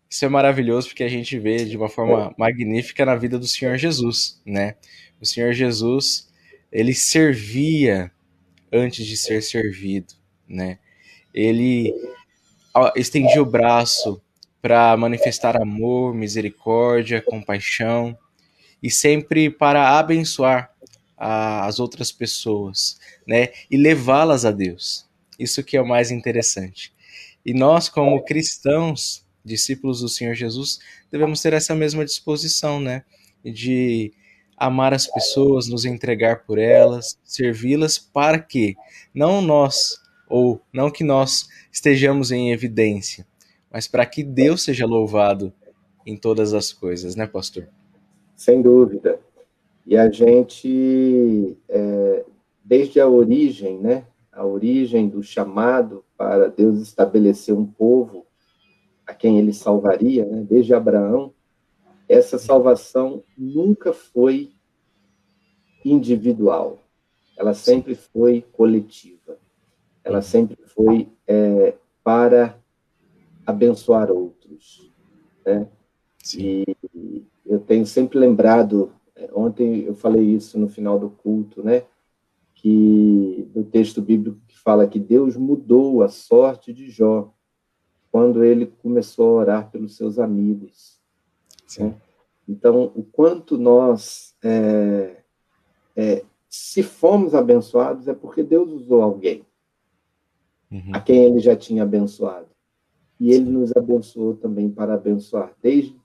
Isso 0.08 0.24
é 0.24 0.28
maravilhoso 0.28 0.88
porque 0.88 1.04
a 1.04 1.08
gente 1.08 1.38
vê 1.38 1.66
de 1.66 1.76
uma 1.76 1.90
forma 1.90 2.34
magnífica 2.38 3.04
na 3.04 3.14
vida 3.14 3.38
do 3.38 3.46
Senhor 3.46 3.76
Jesus, 3.76 4.40
né? 4.46 4.76
O 5.20 5.26
Senhor 5.26 5.52
Jesus, 5.52 6.32
ele 6.72 6.94
servia 6.94 8.10
antes 8.72 9.04
de 9.04 9.14
ser 9.16 9.42
servido, 9.42 10.14
né? 10.48 10.78
Ele 11.34 11.92
estendia 12.96 13.42
o 13.42 13.46
braço 13.46 14.22
para 14.62 14.96
manifestar 14.96 15.60
amor, 15.60 16.14
misericórdia, 16.14 17.20
compaixão 17.20 18.16
e 18.82 18.90
sempre 18.90 19.50
para 19.50 19.98
abençoar 19.98 20.73
as 21.16 21.78
outras 21.78 22.10
pessoas, 22.10 22.98
né? 23.26 23.48
E 23.70 23.76
levá-las 23.76 24.44
a 24.44 24.50
Deus. 24.50 25.06
Isso 25.38 25.62
que 25.62 25.76
é 25.76 25.80
o 25.80 25.86
mais 25.86 26.10
interessante. 26.10 26.92
E 27.44 27.52
nós, 27.52 27.88
como 27.88 28.24
cristãos, 28.24 29.24
discípulos 29.44 30.00
do 30.00 30.08
Senhor 30.08 30.34
Jesus, 30.34 30.78
devemos 31.10 31.40
ter 31.40 31.52
essa 31.52 31.74
mesma 31.74 32.04
disposição, 32.04 32.80
né? 32.80 33.04
De 33.44 34.12
amar 34.56 34.94
as 34.94 35.06
pessoas, 35.06 35.68
nos 35.68 35.84
entregar 35.84 36.44
por 36.44 36.58
elas, 36.58 37.18
servi-las 37.24 37.98
para 37.98 38.38
que 38.38 38.76
não 39.12 39.42
nós 39.42 39.98
ou 40.28 40.60
não 40.72 40.90
que 40.90 41.04
nós 41.04 41.48
estejamos 41.70 42.32
em 42.32 42.50
evidência, 42.52 43.26
mas 43.70 43.86
para 43.86 44.06
que 44.06 44.22
Deus 44.22 44.64
seja 44.64 44.86
louvado 44.86 45.52
em 46.06 46.16
todas 46.16 46.54
as 46.54 46.72
coisas, 46.72 47.14
né, 47.14 47.26
pastor? 47.26 47.68
Sem 48.36 48.62
dúvida. 48.62 49.20
E 49.86 49.96
a 49.96 50.10
gente, 50.10 51.56
é, 51.68 52.24
desde 52.64 53.00
a 53.00 53.08
origem, 53.08 53.78
né, 53.78 54.06
a 54.32 54.44
origem 54.44 55.08
do 55.08 55.22
chamado 55.22 56.04
para 56.16 56.48
Deus 56.48 56.80
estabelecer 56.80 57.54
um 57.54 57.66
povo 57.66 58.26
a 59.06 59.14
quem 59.14 59.38
ele 59.38 59.52
salvaria, 59.52 60.24
né, 60.24 60.44
desde 60.48 60.74
Abraão, 60.74 61.32
essa 62.08 62.38
salvação 62.38 63.22
nunca 63.36 63.92
foi 63.92 64.50
individual, 65.84 66.82
ela 67.36 67.52
sempre 67.54 67.94
foi 67.94 68.44
coletiva, 68.52 69.38
ela 70.02 70.22
sempre 70.22 70.56
foi 70.66 71.08
é, 71.26 71.74
para 72.02 72.58
abençoar 73.46 74.10
outros, 74.10 74.90
né? 75.44 75.68
Sim. 76.22 76.64
E 76.94 77.26
eu 77.44 77.58
tenho 77.60 77.86
sempre 77.86 78.18
lembrado, 78.18 78.92
ontem 79.32 79.84
eu 79.84 79.94
falei 79.94 80.24
isso 80.24 80.58
no 80.58 80.68
final 80.68 80.98
do 80.98 81.10
culto, 81.10 81.62
né? 81.62 81.84
Que 82.54 83.48
do 83.52 83.64
texto 83.64 84.00
bíblico 84.00 84.40
que 84.46 84.58
fala 84.58 84.88
que 84.88 84.98
Deus 84.98 85.36
mudou 85.36 86.02
a 86.02 86.08
sorte 86.08 86.72
de 86.72 86.90
Jó 86.90 87.32
quando 88.10 88.44
ele 88.44 88.66
começou 88.66 89.28
a 89.28 89.40
orar 89.40 89.70
pelos 89.70 89.96
seus 89.96 90.18
amigos. 90.18 91.00
Né? 91.78 91.94
Então, 92.48 92.92
o 92.94 93.02
quanto 93.02 93.58
nós, 93.58 94.36
é, 94.42 95.16
é, 95.96 96.24
se 96.48 96.82
fomos 96.82 97.34
abençoados, 97.34 98.06
é 98.06 98.14
porque 98.14 98.42
Deus 98.42 98.70
usou 98.70 99.02
alguém 99.02 99.44
uhum. 100.70 100.90
a 100.92 101.00
quem 101.00 101.24
ele 101.24 101.40
já 101.40 101.56
tinha 101.56 101.82
abençoado. 101.82 102.48
E 103.18 103.32
ele 103.32 103.50
nos 103.50 103.74
abençoou 103.76 104.34
também 104.34 104.70
para 104.70 104.94
abençoar. 104.94 105.52
Desde 105.60 105.96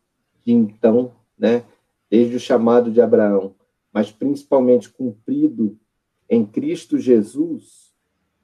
então, 0.48 1.12
né, 1.38 1.64
desde 2.10 2.36
o 2.36 2.40
chamado 2.40 2.92
de 2.92 3.02
Abraão, 3.02 3.56
mas 3.92 4.12
principalmente 4.12 4.90
cumprido 4.90 5.80
em 6.30 6.46
Cristo 6.46 6.98
Jesus, 6.98 7.94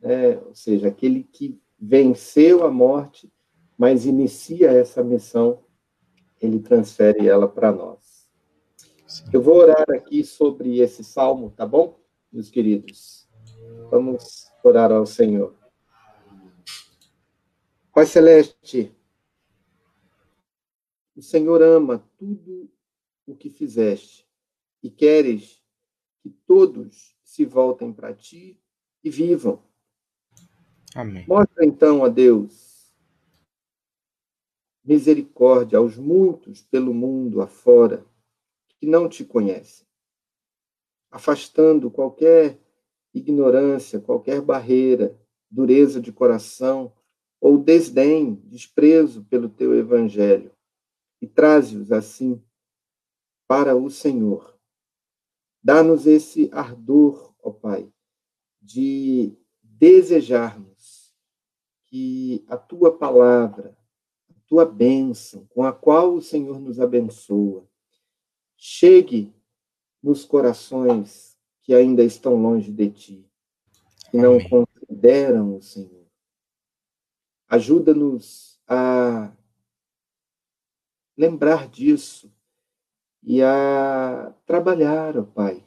né, 0.01 0.37
ou 0.37 0.53
seja, 0.53 0.87
aquele 0.87 1.23
que 1.23 1.59
venceu 1.79 2.65
a 2.65 2.71
morte, 2.71 3.31
mas 3.77 4.05
inicia 4.05 4.71
essa 4.71 5.03
missão, 5.03 5.63
ele 6.41 6.59
transfere 6.59 7.27
ela 7.27 7.47
para 7.47 7.71
nós. 7.71 8.29
Eu 9.31 9.41
vou 9.41 9.55
orar 9.57 9.85
aqui 9.91 10.23
sobre 10.23 10.79
esse 10.79 11.03
salmo, 11.03 11.51
tá 11.51 11.65
bom, 11.65 11.99
meus 12.31 12.49
queridos? 12.49 13.27
Vamos 13.89 14.51
orar 14.63 14.91
ao 14.91 15.05
Senhor. 15.05 15.55
Pai 17.93 18.05
Celeste, 18.05 18.91
o 21.15 21.21
Senhor 21.21 21.61
ama 21.61 22.03
tudo 22.17 22.69
o 23.25 23.35
que 23.35 23.49
fizeste 23.49 24.27
e 24.81 24.89
queres 24.89 25.61
que 26.21 26.29
todos 26.29 27.15
se 27.23 27.45
voltem 27.45 27.91
para 27.91 28.13
ti 28.13 28.59
e 29.03 29.09
vivam. 29.09 29.61
Amém. 30.93 31.25
Mostra 31.27 31.65
então 31.65 32.03
a 32.03 32.09
Deus 32.09 32.93
misericórdia 34.83 35.79
aos 35.79 35.97
muitos 35.97 36.61
pelo 36.61 36.93
mundo 36.93 37.41
afora 37.41 38.05
que 38.79 38.85
não 38.85 39.09
te 39.09 39.25
conhecem, 39.25 39.87
afastando 41.09 41.89
qualquer 41.89 42.59
ignorância, 43.11 43.99
qualquer 43.99 44.41
barreira, 44.41 45.19
dureza 45.49 45.99
de 45.99 46.11
coração 46.11 46.93
ou 47.41 47.57
desdém, 47.57 48.35
desprezo 48.45 49.23
pelo 49.25 49.49
teu 49.49 49.73
evangelho, 49.73 50.51
e 51.21 51.27
traze-os 51.27 51.91
assim 51.91 52.41
para 53.47 53.75
o 53.75 53.89
Senhor. 53.89 54.57
Dá-nos 55.63 56.05
esse 56.05 56.49
ardor, 56.51 57.33
ó 57.41 57.51
Pai, 57.51 57.91
de 58.61 59.35
desejarmos 59.61 61.13
que 61.87 62.45
a 62.47 62.57
tua 62.57 62.97
palavra, 62.97 63.77
a 64.29 64.33
tua 64.47 64.65
bênção, 64.65 65.45
com 65.47 65.63
a 65.63 65.73
qual 65.73 66.13
o 66.13 66.21
Senhor 66.21 66.59
nos 66.59 66.79
abençoa, 66.79 67.67
chegue 68.57 69.33
nos 70.01 70.23
corações 70.23 71.35
que 71.61 71.73
ainda 71.73 72.03
estão 72.03 72.35
longe 72.35 72.71
de 72.71 72.89
ti, 72.91 73.31
que 74.11 74.17
não 74.17 74.35
Amém. 74.35 74.49
consideram 74.49 75.55
o 75.55 75.61
Senhor. 75.61 76.05
Ajuda-nos 77.47 78.59
a 78.67 79.31
lembrar 81.17 81.67
disso 81.69 82.31
e 83.25 83.41
a 83.41 84.31
trabalhar, 84.45 85.17
ó 85.17 85.23
Pai, 85.23 85.65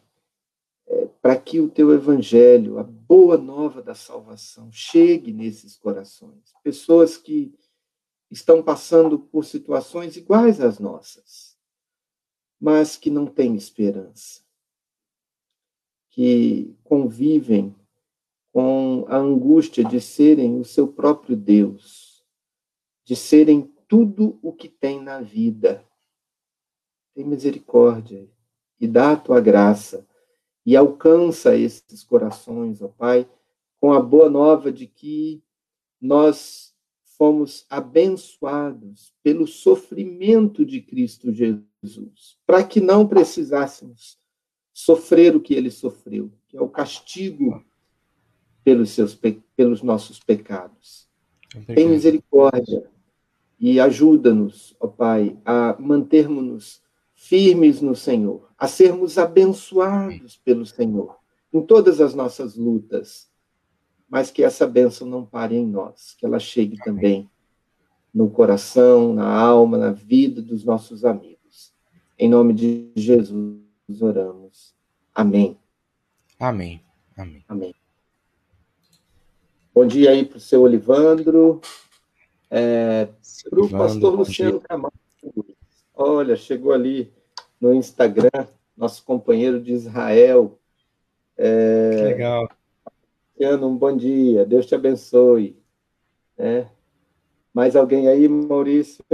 é, 0.86 1.06
para 1.20 1.36
que 1.36 1.60
o 1.60 1.68
teu 1.68 1.92
evangelho, 1.92 2.78
a 2.78 2.84
boa 2.84 3.36
nova 3.36 3.82
da 3.82 3.96
salvação, 3.96 4.70
chegue 4.70 5.32
nesses 5.32 5.76
corações. 5.76 6.54
Pessoas 6.62 7.16
que 7.16 7.52
estão 8.30 8.62
passando 8.62 9.18
por 9.18 9.44
situações 9.44 10.16
iguais 10.16 10.60
às 10.60 10.78
nossas, 10.78 11.58
mas 12.60 12.96
que 12.96 13.10
não 13.10 13.26
têm 13.26 13.56
esperança, 13.56 14.40
que 16.10 16.76
convivem 16.84 17.74
com 18.52 19.04
a 19.08 19.16
angústia 19.16 19.82
de 19.82 20.00
serem 20.00 20.60
o 20.60 20.64
seu 20.64 20.86
próprio 20.86 21.36
Deus, 21.36 22.24
de 23.04 23.16
serem 23.16 23.62
tudo 23.88 24.38
o 24.42 24.52
que 24.52 24.68
tem 24.68 25.02
na 25.02 25.20
vida 25.20 25.87
tem 27.18 27.26
misericórdia 27.26 28.28
e 28.80 28.86
dá 28.86 29.10
a 29.10 29.16
tua 29.16 29.40
graça 29.40 30.06
e 30.64 30.76
alcança 30.76 31.56
esses 31.56 32.04
corações, 32.04 32.80
ó 32.80 32.86
Pai, 32.86 33.28
com 33.80 33.92
a 33.92 34.00
boa 34.00 34.30
nova 34.30 34.70
de 34.70 34.86
que 34.86 35.42
nós 36.00 36.72
fomos 37.16 37.66
abençoados 37.68 39.12
pelo 39.20 39.48
sofrimento 39.48 40.64
de 40.64 40.80
Cristo 40.80 41.32
Jesus, 41.32 42.38
para 42.46 42.62
que 42.62 42.80
não 42.80 43.08
precisássemos 43.08 44.16
sofrer 44.72 45.34
o 45.34 45.40
que 45.40 45.54
ele 45.54 45.72
sofreu, 45.72 46.30
que 46.46 46.56
é 46.56 46.62
o 46.62 46.68
castigo 46.68 47.64
pelos, 48.62 48.90
seus, 48.90 49.18
pelos 49.56 49.82
nossos 49.82 50.20
pecados. 50.20 51.08
Tem 51.66 51.88
misericórdia 51.88 52.88
e 53.58 53.80
ajuda-nos, 53.80 54.76
ó 54.78 54.86
Pai, 54.86 55.36
a 55.44 55.76
mantermos-nos 55.80 56.86
firmes 57.18 57.82
no 57.82 57.96
Senhor, 57.96 58.48
a 58.56 58.68
sermos 58.68 59.18
abençoados 59.18 60.36
pelo 60.36 60.64
Senhor 60.64 61.16
em 61.52 61.60
todas 61.60 62.00
as 62.00 62.14
nossas 62.14 62.54
lutas, 62.54 63.28
mas 64.08 64.30
que 64.30 64.44
essa 64.44 64.66
bênção 64.66 65.06
não 65.06 65.26
pare 65.26 65.56
em 65.56 65.66
nós, 65.66 66.14
que 66.16 66.24
ela 66.24 66.38
chegue 66.38 66.78
também 66.78 67.28
no 68.14 68.30
coração, 68.30 69.12
na 69.12 69.28
alma, 69.28 69.76
na 69.76 69.90
vida 69.90 70.40
dos 70.40 70.64
nossos 70.64 71.04
amigos. 71.04 71.74
Em 72.16 72.28
nome 72.28 72.54
de 72.54 72.92
Jesus 72.94 73.58
oramos. 74.00 74.74
Amém. 75.12 75.58
Amém. 76.38 76.80
Amém. 77.16 77.44
Amém. 77.48 77.74
Bom 79.74 79.86
dia 79.86 80.10
aí 80.10 80.24
para 80.24 80.38
o 80.38 80.40
seu 80.40 80.62
Olivandro, 80.62 81.60
é, 82.48 83.08
para 83.50 83.60
o 83.60 83.68
pastor 83.68 84.14
Luciano 84.14 84.60
Camargo. 84.60 84.97
Olha, 86.00 86.36
chegou 86.36 86.72
ali 86.72 87.12
no 87.60 87.74
Instagram, 87.74 88.46
nosso 88.76 89.04
companheiro 89.04 89.60
de 89.60 89.72
Israel. 89.72 90.56
É... 91.36 91.90
Que 91.90 92.02
legal. 92.02 92.48
Luciano, 93.34 93.68
um 93.68 93.76
bom 93.76 93.96
dia, 93.96 94.46
Deus 94.46 94.64
te 94.64 94.76
abençoe. 94.76 95.60
É. 96.38 96.66
Mais 97.52 97.74
alguém 97.74 98.06
aí, 98.06 98.28
Maurício? 98.28 99.04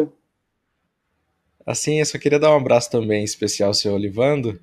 Assim, 1.65 2.01
eu 2.01 2.05
só 2.05 2.19
queria 2.19 2.39
dar 2.39 2.51
um 2.51 2.59
abraço 2.59 2.91
também 2.91 3.25
especial 3.25 3.69
ao 3.69 3.75
seu 3.75 3.95
Olivando, 3.95 4.61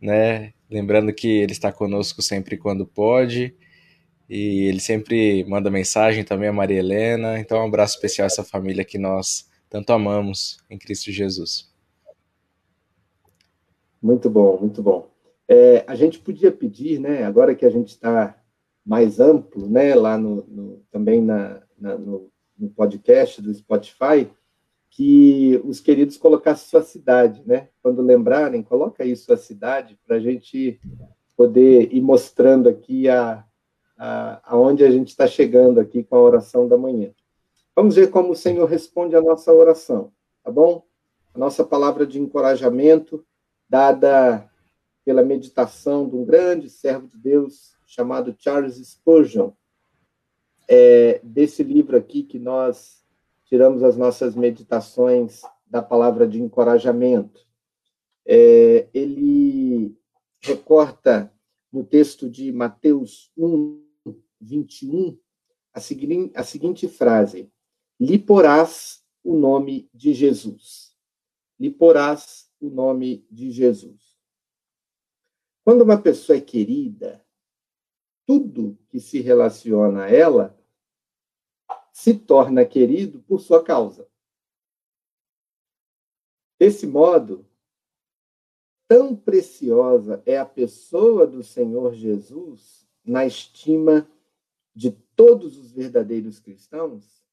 né? 0.00 0.52
Lembrando 0.70 1.12
que 1.12 1.26
ele 1.26 1.50
está 1.50 1.72
conosco 1.72 2.22
sempre 2.22 2.56
quando 2.56 2.86
pode. 2.86 3.52
E 4.30 4.68
ele 4.68 4.78
sempre 4.78 5.44
manda 5.48 5.72
mensagem 5.72 6.22
também 6.22 6.48
a 6.48 6.52
Maria 6.52 6.78
Helena. 6.78 7.36
Então, 7.40 7.58
um 7.58 7.66
abraço 7.66 7.96
especial 7.96 8.26
a 8.26 8.26
essa 8.26 8.44
família 8.44 8.84
que 8.84 8.96
nós 8.96 9.52
tanto 9.74 9.92
amamos 9.92 10.58
em 10.70 10.78
Cristo 10.78 11.10
Jesus. 11.10 11.68
Muito 14.00 14.30
bom, 14.30 14.56
muito 14.56 14.80
bom. 14.80 15.10
É, 15.48 15.82
a 15.88 15.96
gente 15.96 16.20
podia 16.20 16.52
pedir, 16.52 17.00
né, 17.00 17.24
agora 17.24 17.56
que 17.56 17.66
a 17.66 17.70
gente 17.70 17.88
está 17.88 18.40
mais 18.86 19.18
amplo, 19.18 19.68
né, 19.68 19.92
lá 19.96 20.16
no, 20.16 20.46
no 20.46 20.80
também 20.92 21.20
na, 21.20 21.60
na 21.76 21.98
no, 21.98 22.30
no, 22.56 22.70
podcast 22.70 23.42
do 23.42 23.52
Spotify, 23.52 24.30
que 24.90 25.60
os 25.64 25.80
queridos 25.80 26.16
colocassem 26.16 26.68
sua 26.68 26.82
cidade, 26.82 27.42
né? 27.44 27.68
Quando 27.82 28.00
lembrarem, 28.00 28.62
coloca 28.62 29.02
aí 29.02 29.16
sua 29.16 29.36
cidade 29.36 29.98
para 30.06 30.18
a 30.18 30.20
gente 30.20 30.80
poder 31.36 31.92
ir 31.92 32.00
mostrando 32.00 32.68
aqui 32.68 33.08
a, 33.08 33.44
a, 33.98 34.40
aonde 34.44 34.84
a 34.84 34.90
gente 34.92 35.08
está 35.08 35.26
chegando 35.26 35.80
aqui 35.80 36.04
com 36.04 36.14
a 36.14 36.22
oração 36.22 36.68
da 36.68 36.78
manhã. 36.78 37.10
Vamos 37.76 37.96
ver 37.96 38.10
como 38.10 38.32
o 38.32 38.36
Senhor 38.36 38.68
responde 38.68 39.16
a 39.16 39.20
nossa 39.20 39.52
oração, 39.52 40.12
tá 40.44 40.50
bom? 40.50 40.86
A 41.34 41.38
nossa 41.38 41.64
palavra 41.64 42.06
de 42.06 42.20
encorajamento, 42.20 43.26
dada 43.68 44.48
pela 45.04 45.24
meditação 45.24 46.08
de 46.08 46.14
um 46.14 46.24
grande 46.24 46.70
servo 46.70 47.08
de 47.08 47.18
Deus 47.18 47.76
chamado 47.84 48.34
Charles 48.38 48.76
Spurgeon, 48.76 49.50
é, 50.68 51.20
desse 51.22 51.62
livro 51.64 51.96
aqui 51.96 52.22
que 52.22 52.38
nós 52.38 53.04
tiramos 53.44 53.82
as 53.82 53.96
nossas 53.96 54.36
meditações 54.36 55.42
da 55.66 55.82
palavra 55.82 56.28
de 56.28 56.40
encorajamento. 56.40 57.44
É, 58.24 58.88
ele 58.94 59.98
recorta 60.40 61.32
no 61.72 61.84
texto 61.84 62.30
de 62.30 62.52
Mateus 62.52 63.32
1, 63.36 63.82
21, 64.40 65.18
a, 65.72 65.80
segui 65.80 66.30
a 66.34 66.44
seguinte 66.44 66.86
frase: 66.86 67.50
lhe 67.98 68.18
porás 68.18 69.04
o 69.22 69.36
nome 69.36 69.88
de 69.92 70.12
Jesus. 70.12 70.96
Lhe 71.58 71.70
porás 71.70 72.50
o 72.60 72.68
nome 72.68 73.26
de 73.30 73.50
Jesus. 73.50 74.18
Quando 75.64 75.82
uma 75.82 76.00
pessoa 76.00 76.36
é 76.36 76.40
querida, 76.40 77.24
tudo 78.26 78.78
que 78.88 79.00
se 79.00 79.20
relaciona 79.20 80.04
a 80.04 80.10
ela 80.10 80.58
se 81.92 82.14
torna 82.14 82.66
querido 82.66 83.22
por 83.22 83.40
sua 83.40 83.62
causa. 83.62 84.08
Desse 86.58 86.86
modo, 86.86 87.46
tão 88.88 89.14
preciosa 89.14 90.22
é 90.26 90.38
a 90.38 90.44
pessoa 90.44 91.26
do 91.26 91.42
Senhor 91.42 91.94
Jesus 91.94 92.86
na 93.04 93.24
estima 93.26 94.10
de 94.74 94.90
todos 94.90 95.56
os 95.56 95.72
verdadeiros 95.72 96.40
cristãos, 96.40 97.23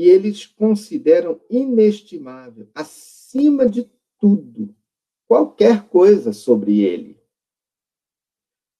que 0.00 0.08
eles 0.08 0.46
consideram 0.46 1.38
inestimável, 1.50 2.70
acima 2.74 3.68
de 3.68 3.86
tudo, 4.18 4.74
qualquer 5.28 5.88
coisa 5.88 6.32
sobre 6.32 6.80
ele. 6.80 7.22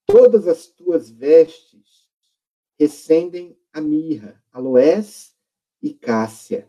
Todas 0.07 0.49
as 0.49 0.67
tuas 0.69 1.11
vestes 1.11 2.09
recendem 2.79 3.55
a 3.71 3.83
mirra, 3.83 4.43
aloés 4.51 5.37
e 5.83 5.93
cássia, 5.93 6.67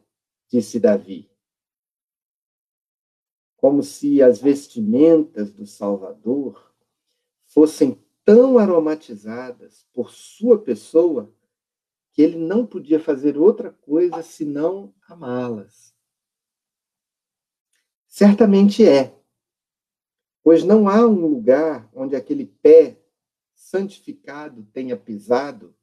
disse 0.49 0.81
Davi. 0.81 1.31
Como 3.55 3.81
se 3.81 4.21
as 4.21 4.41
vestimentas 4.41 5.53
do 5.53 5.65
Salvador 5.65 6.75
fossem 7.45 7.97
tão 8.25 8.57
aromatizadas 8.57 9.87
por 9.93 10.11
sua 10.11 10.61
pessoa 10.61 11.33
que 12.11 12.21
ele 12.21 12.37
não 12.37 12.65
podia 12.65 12.99
fazer 12.99 13.37
outra 13.37 13.71
coisa 13.71 14.21
senão 14.21 14.93
amá-las. 15.07 15.95
Certamente 18.07 18.85
é, 18.85 19.17
pois 20.43 20.63
não 20.63 20.89
há 20.89 21.05
um 21.07 21.25
lugar 21.25 21.89
onde 21.93 22.15
aquele 22.15 22.45
pé 22.45 23.01
santificado 23.53 24.67
tenha 24.73 24.97
pisado, 24.97 25.73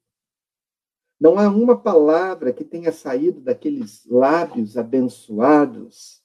não 1.19 1.39
há 1.39 1.49
uma 1.49 1.77
palavra 1.77 2.53
que 2.53 2.65
tenha 2.65 2.93
saído 2.93 3.41
daqueles 3.41 4.07
lábios 4.07 4.77
abençoados, 4.77 6.23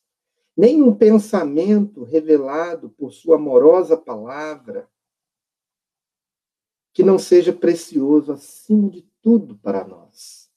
nem 0.56 0.84
um 0.84 0.94
pensamento 0.94 2.04
revelado 2.04 2.90
por 2.90 3.12
sua 3.12 3.38
amorosa 3.38 3.98
palavra 3.98 4.88
que 6.94 7.04
não 7.04 7.18
seja 7.18 7.52
precioso 7.52 8.32
acima 8.32 8.90
de 8.90 9.02
tudo 9.22 9.58
para 9.58 9.86
nós. 9.86 10.52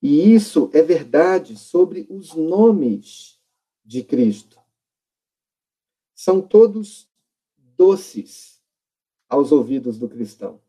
E 0.00 0.32
isso 0.32 0.70
é 0.72 0.80
verdade 0.80 1.56
sobre 1.56 2.06
os 2.08 2.32
nomes 2.32 3.40
de 3.84 4.04
Cristo. 4.04 4.60
São 6.14 6.40
todos 6.40 7.10
doces 7.56 8.62
aos 9.28 9.50
ouvidos 9.50 9.98
do 9.98 10.08
cristão. 10.08 10.62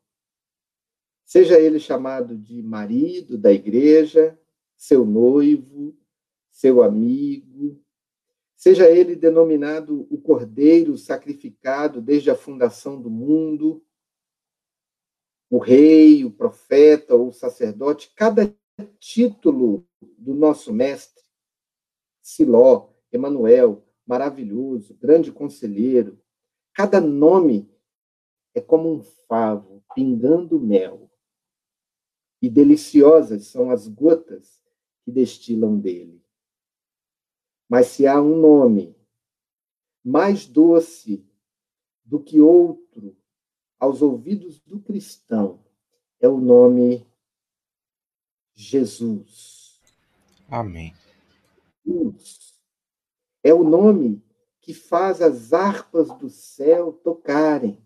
Seja 1.23 1.59
ele 1.59 1.79
chamado 1.79 2.35
de 2.35 2.63
marido 2.63 3.37
da 3.37 3.51
igreja, 3.51 4.39
seu 4.75 5.05
noivo, 5.05 5.95
seu 6.49 6.81
amigo, 6.81 7.79
seja 8.59 8.91
ele 8.91 9.15
denominado 9.15 10.05
o 10.11 10.17
Cordeiro 10.19 10.97
sacrificado 10.97 12.01
desde 12.01 12.29
a 12.29 12.35
fundação 12.35 13.01
do 13.01 13.09
mundo, 13.09 13.81
o 15.49 15.59
rei, 15.59 16.25
o 16.25 16.29
profeta 16.29 17.15
ou 17.15 17.29
o 17.29 17.33
sacerdote, 17.33 18.11
cada 18.13 18.53
título 18.99 19.87
do 20.17 20.33
nosso 20.33 20.73
mestre, 20.73 21.23
Siló, 22.21 22.89
Emanuel, 23.13 23.87
maravilhoso, 24.05 24.93
grande 24.95 25.31
conselheiro, 25.31 26.21
cada 26.73 26.99
nome 26.99 27.73
é 28.53 28.59
como 28.59 28.93
um 28.93 29.01
favo 29.01 29.81
pingando 29.95 30.59
mel. 30.59 31.09
E 32.41 32.49
deliciosas 32.49 33.47
são 33.47 33.71
as 33.71 33.87
gotas 33.87 34.61
que 35.05 35.11
destilam 35.11 35.79
dele. 35.79 36.21
Mas 37.69 37.87
se 37.87 38.07
há 38.07 38.19
um 38.19 38.41
nome 38.41 38.95
mais 40.03 40.47
doce 40.47 41.23
do 42.03 42.19
que 42.19 42.41
outro 42.41 43.15
aos 43.79 44.01
ouvidos 44.01 44.59
do 44.61 44.79
cristão, 44.79 45.63
é 46.19 46.27
o 46.27 46.39
nome 46.39 47.07
Jesus. 48.55 49.79
Amém. 50.49 50.93
Jesus. 51.85 52.59
É 53.43 53.53
o 53.53 53.63
nome 53.63 54.21
que 54.59 54.73
faz 54.73 55.21
as 55.21 55.53
harpas 55.53 56.09
do 56.17 56.29
céu 56.29 56.91
tocarem. 56.91 57.81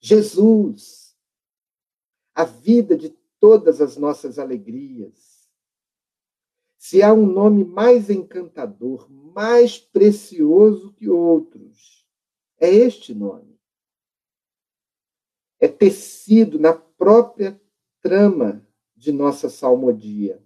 Jesus, 0.00 1.16
a 2.34 2.44
vida 2.44 2.96
de 2.96 3.10
todas 3.40 3.80
as 3.80 3.96
nossas 3.96 4.38
alegrias, 4.38 5.33
se 6.84 7.02
há 7.02 7.14
um 7.14 7.24
nome 7.24 7.64
mais 7.64 8.10
encantador, 8.10 9.10
mais 9.10 9.78
precioso 9.78 10.92
que 10.92 11.08
outros, 11.08 12.06
é 12.60 12.68
este 12.68 13.14
nome. 13.14 13.58
É 15.58 15.66
tecido 15.66 16.58
na 16.58 16.74
própria 16.74 17.58
trama 18.02 18.68
de 18.94 19.12
nossa 19.12 19.48
salmodia. 19.48 20.44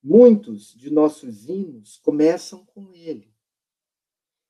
Muitos 0.00 0.72
de 0.72 0.92
nossos 0.92 1.48
hinos 1.48 1.96
começam 1.96 2.64
com 2.64 2.92
ele. 2.94 3.34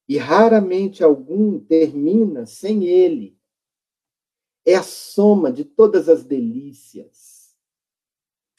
E 0.07 0.18
raramente 0.18 1.02
algum 1.02 1.59
termina 1.59 2.44
sem 2.44 2.85
ele. 2.85 3.40
É 4.62 4.74
a 4.74 4.83
soma 4.83 5.50
de 5.50 5.64
todas 5.64 6.07
as 6.07 6.22
delícias 6.22 7.33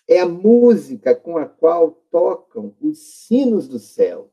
é 0.07 0.19
a 0.19 0.27
música 0.27 1.15
com 1.15 1.37
a 1.37 1.45
qual 1.45 1.91
tocam 2.11 2.75
os 2.79 2.99
sinos 2.99 3.67
do 3.67 3.79
céu. 3.79 4.31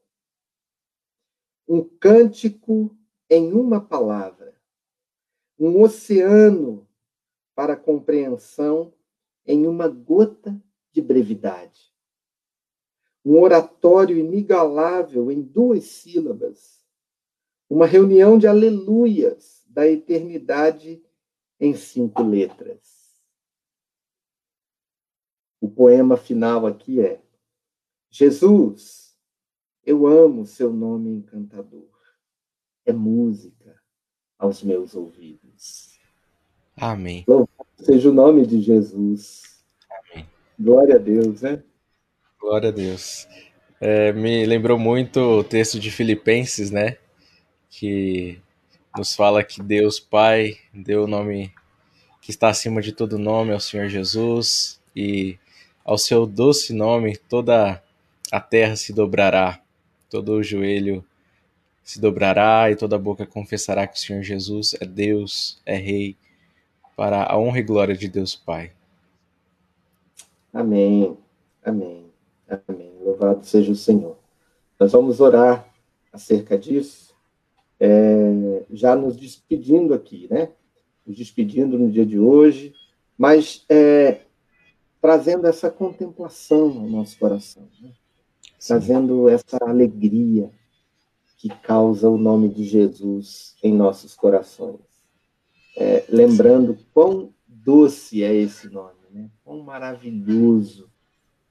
Um 1.67 1.83
cântico 1.83 2.97
em 3.31 3.53
uma 3.53 3.81
palavra, 3.81 4.55
um 5.59 5.81
oceano 5.81 6.87
para 7.55 7.77
compreensão 7.77 8.93
em 9.47 9.67
uma 9.67 9.89
gota 9.89 10.61
de 10.93 11.01
brevidade. 11.01 11.93
Um 13.25 13.41
oratório 13.41 14.19
inigualável 14.19 15.31
em 15.31 15.41
duas 15.41 15.85
sílabas. 15.85 16.85
Uma 17.71 17.87
reunião 17.87 18.37
de 18.37 18.47
aleluias 18.47 19.63
da 19.67 19.89
eternidade 19.89 21.03
em 21.59 21.75
cinco 21.75 22.23
letras. 22.23 23.02
O 25.63 25.69
poema 25.69 26.17
final 26.17 26.67
aqui 26.67 27.01
é: 27.01 27.21
Jesus, 28.11 29.17
eu 29.87 30.09
amo 30.09 30.45
seu 30.45 30.73
nome 30.73 31.09
encantador. 31.09 31.89
É 32.85 32.93
música 32.93 33.81
aos 34.37 34.61
meus 34.65 34.97
ouvidos. 34.97 36.01
Amém. 36.77 37.25
Louvado 37.29 37.53
seja 37.77 38.11
o 38.11 38.13
nome 38.13 38.45
de 38.45 38.61
Jesus. 38.61 39.65
Amém. 39.89 40.27
Glória 40.59 40.97
a 40.97 40.99
Deus, 40.99 41.43
né? 41.43 41.63
Glória 42.41 42.71
a 42.71 42.73
Deus. 42.73 43.29
É, 43.81 44.13
me 44.13 44.45
lembrou 44.45 44.77
muito 44.77 45.21
o 45.21 45.45
texto 45.45 45.79
de 45.79 45.93
Filipenses, 45.93 46.73
né? 46.73 46.99
Que 47.71 48.43
nos 48.99 49.15
fala 49.15 49.45
que 49.45 49.63
Deus 49.63 50.01
Pai 50.01 50.57
deu 50.75 51.05
o 51.05 51.09
nome 51.09 51.55
que 52.21 52.33
está 52.33 52.49
acima 52.49 52.83
de 52.83 52.91
todo 52.91 53.17
nome 53.17 53.53
ao 53.53 53.61
Senhor 53.61 53.87
Jesus 53.89 54.83
e 54.95 55.39
ao 55.85 55.99
seu 55.99 56.27
doce 56.27 56.73
nome 56.73 57.17
toda 57.17 57.83
a 58.31 58.41
terra 58.41 58.77
se 58.77 58.93
dobrará, 58.93 59.61
todo 60.09 60.33
o 60.33 60.43
joelho 60.43 61.05
se 61.83 62.01
dobrará 62.01 62.71
e 62.71 62.77
toda 62.77 62.97
a 62.97 62.99
boca 62.99 63.27
confessará 63.27 63.87
que 63.87 63.97
o 63.97 64.01
Senhor 64.01 64.23
Jesus 64.23 64.75
é 64.81 64.87
Deus, 64.87 65.61
é 65.67 65.77
Rei, 65.77 66.17
para 66.97 67.25
a 67.25 67.39
honra 67.39 67.59
e 67.59 67.63
glória 67.63 67.97
de 67.97 68.09
Deus 68.09 68.37
Pai. 68.37 68.73
Amém, 70.53 71.17
amém, 71.65 72.07
amém. 72.69 72.93
Louvado 73.01 73.45
seja 73.45 73.73
o 73.73 73.77
Senhor. 73.77 74.17
Nós 74.79 74.93
vamos 74.93 75.21
orar 75.21 75.69
acerca 76.13 76.59
disso, 76.59 77.15
é, 77.81 78.63
já 78.71 78.95
nos 78.95 79.17
despedindo 79.17 79.95
aqui, 79.95 80.29
né? 80.31 80.51
Nos 81.07 81.17
despedindo 81.17 81.79
no 81.79 81.91
dia 81.91 82.07
de 82.07 82.19
hoje, 82.19 82.75
mas 83.19 83.65
é, 83.69 84.21
trazendo 85.03 85.49
essa 85.49 85.69
contemplação 85.69 86.69
ao 86.69 86.89
nosso 86.89 87.19
coração, 87.19 87.69
né? 87.81 87.91
trazendo 88.65 89.29
essa 89.29 89.59
alegria 89.61 90.49
que 91.37 91.49
causa 91.49 92.09
o 92.09 92.17
nome 92.17 92.49
de 92.49 92.63
Jesus 92.63 93.57
em 93.61 93.75
nossos 93.75 94.15
corações. 94.15 94.79
É, 95.77 96.05
lembrando 96.09 96.79
quão 96.95 97.35
doce 97.49 98.23
é 98.23 98.33
esse 98.33 98.69
nome, 98.69 99.01
né? 99.11 99.29
quão 99.45 99.61
maravilhoso 99.65 100.89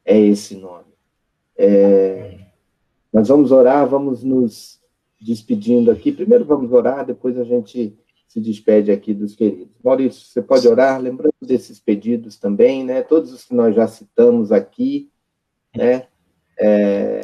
é 0.06 0.18
esse 0.18 0.56
nome. 0.56 0.94
É, 1.58 2.40
nós 3.12 3.28
vamos 3.28 3.52
orar, 3.52 3.86
vamos 3.86 4.24
nos 4.24 4.80
despedindo 5.20 5.92
aqui. 5.92 6.14
Primeiro 6.14 6.46
vamos 6.46 6.72
orar, 6.72 7.06
depois 7.06 7.38
a 7.38 7.44
gente 7.44 8.00
se 8.32 8.40
despede 8.40 8.94
aqui 8.94 9.14
dos 9.14 9.36
queridos. 9.36 9.76
Maurício, 9.84 10.26
você 10.26 10.42
pode 10.42 10.66
orar, 10.66 11.02
lembrando 11.02 11.34
desses 11.42 11.82
pedidos 11.82 12.38
também, 12.38 12.82
né? 12.82 13.02
Todos 13.02 13.34
os 13.34 13.44
que 13.44 13.54
nós 13.54 13.76
já 13.76 13.86
citamos 13.90 14.54
aqui, 14.54 15.12
né? 15.76 16.08
É, 16.58 17.20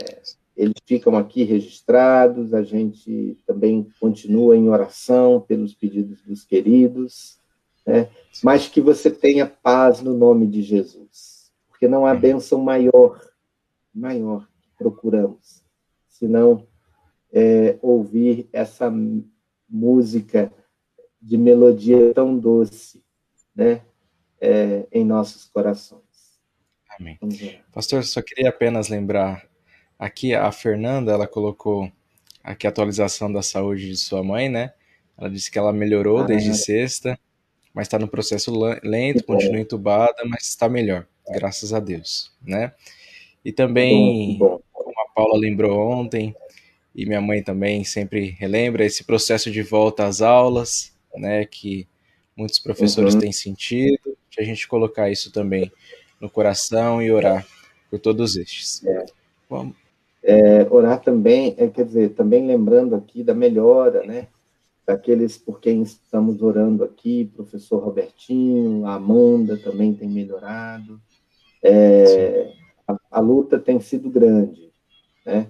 eles 0.53 0.75
ficam 0.85 1.15
aqui 1.15 1.43
registrados, 1.43 2.53
a 2.53 2.61
gente 2.61 3.37
também 3.47 3.87
continua 4.01 4.57
em 4.57 4.67
oração 4.67 5.39
pelos 5.39 5.73
pedidos 5.73 6.21
dos 6.23 6.43
queridos, 6.43 7.39
né? 7.85 8.09
mas 8.43 8.67
que 8.67 8.81
você 8.81 9.09
tenha 9.09 9.45
paz 9.45 10.01
no 10.01 10.13
nome 10.13 10.45
de 10.45 10.61
Jesus, 10.61 11.53
porque 11.69 11.87
não 11.87 12.05
há 12.05 12.13
bênção 12.13 12.59
maior, 12.59 13.21
maior 13.93 14.45
que 14.61 14.69
procuramos, 14.77 15.63
senão 16.09 16.67
é, 17.31 17.77
ouvir 17.81 18.49
essa 18.51 18.91
música 19.69 20.51
de 21.21 21.37
melodia 21.37 22.13
tão 22.13 22.37
doce, 22.37 23.03
né, 23.55 23.81
é, 24.39 24.85
em 24.91 25.03
nossos 25.03 25.45
corações. 25.45 26.01
Amém. 26.99 27.17
Pastor, 27.71 28.03
só 28.03 28.21
queria 28.21 28.49
apenas 28.49 28.89
lembrar 28.89 29.47
aqui 29.99 30.33
a 30.33 30.51
Fernanda, 30.51 31.11
ela 31.11 31.27
colocou 31.27 31.91
aqui 32.43 32.65
a 32.65 32.69
atualização 32.69 33.31
da 33.31 33.41
saúde 33.41 33.89
de 33.89 33.97
sua 33.97 34.23
mãe, 34.23 34.49
né? 34.49 34.73
Ela 35.17 35.29
disse 35.29 35.51
que 35.51 35.57
ela 35.57 35.73
melhorou 35.73 36.19
ah, 36.19 36.23
desde 36.23 36.53
sexta, 36.55 37.19
mas 37.73 37.87
está 37.87 37.99
no 37.99 38.07
processo 38.07 38.51
lento, 38.83 39.23
continua 39.23 39.59
entubada, 39.59 40.23
mas 40.25 40.43
está 40.43 40.69
melhor, 40.69 41.07
graças 41.29 41.73
a 41.73 41.79
Deus, 41.79 42.31
né? 42.41 42.73
E 43.43 43.51
também, 43.51 44.37
como 44.39 44.99
a 45.01 45.13
Paula 45.13 45.37
lembrou 45.39 45.79
ontem, 45.79 46.35
e 46.95 47.05
minha 47.05 47.21
mãe 47.21 47.43
também 47.43 47.83
sempre 47.83 48.29
relembra 48.31 48.85
esse 48.85 49.03
processo 49.03 49.51
de 49.51 49.61
volta 49.61 50.05
às 50.05 50.21
aulas, 50.21 50.96
né, 51.19 51.45
que 51.45 51.87
muitos 52.35 52.59
professores 52.59 53.13
uhum. 53.15 53.19
têm 53.19 53.31
sentido, 53.31 54.17
de 54.29 54.41
a 54.41 54.43
gente 54.43 54.67
colocar 54.67 55.09
isso 55.09 55.31
também 55.31 55.71
no 56.21 56.29
coração 56.29 57.01
e 57.01 57.11
orar 57.11 57.45
por 57.89 57.99
todos 57.99 58.35
estes. 58.35 58.85
É. 58.85 59.05
Vamos. 59.49 59.75
É, 60.23 60.67
orar 60.69 61.01
também, 61.01 61.55
é, 61.57 61.67
quer 61.67 61.85
dizer, 61.85 62.09
também 62.09 62.45
lembrando 62.45 62.95
aqui 62.95 63.23
da 63.23 63.33
melhora, 63.33 64.03
né, 64.03 64.27
daqueles 64.85 65.37
por 65.37 65.59
quem 65.59 65.81
estamos 65.81 66.41
orando 66.41 66.83
aqui, 66.83 67.31
professor 67.33 67.77
Robertinho, 67.77 68.85
a 68.85 68.95
Amanda 68.95 69.57
também 69.57 69.93
tem 69.93 70.09
melhorado, 70.09 70.99
é, 71.63 72.51
a, 72.85 72.97
a, 73.11 73.19
luta 73.21 73.57
tem 73.57 73.79
sido 73.79 74.09
grande, 74.09 74.69
né, 75.25 75.47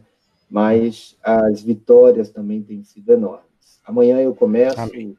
mas 0.50 1.18
as 1.24 1.64
vitórias 1.64 2.30
também 2.30 2.62
têm 2.62 2.84
sido 2.84 3.12
enormes. 3.12 3.82
Amanhã 3.84 4.20
eu 4.20 4.36
começo 4.36 4.80
Amém. 4.80 5.18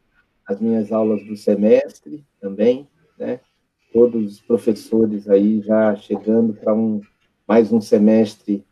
As 0.49 0.59
minhas 0.59 0.91
aulas 0.91 1.23
do 1.27 1.37
semestre 1.37 2.25
também, 2.41 2.89
né? 3.19 3.39
Todos 3.93 4.33
os 4.33 4.41
professores 4.41 5.29
aí 5.29 5.61
já 5.61 5.95
chegando 5.95 6.55
para 6.55 6.75
um 6.75 7.03
mais 7.47 7.71
um 7.71 7.81
semestre, 7.81 8.65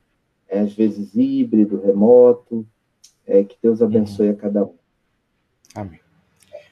é, 0.48 0.60
às 0.60 0.72
vezes 0.72 1.14
híbrido, 1.14 1.80
remoto. 1.80 2.66
É, 3.26 3.42
que 3.44 3.56
Deus 3.62 3.82
abençoe 3.82 4.28
a 4.28 4.34
cada 4.34 4.64
um. 4.64 4.74
Amém. 5.74 6.00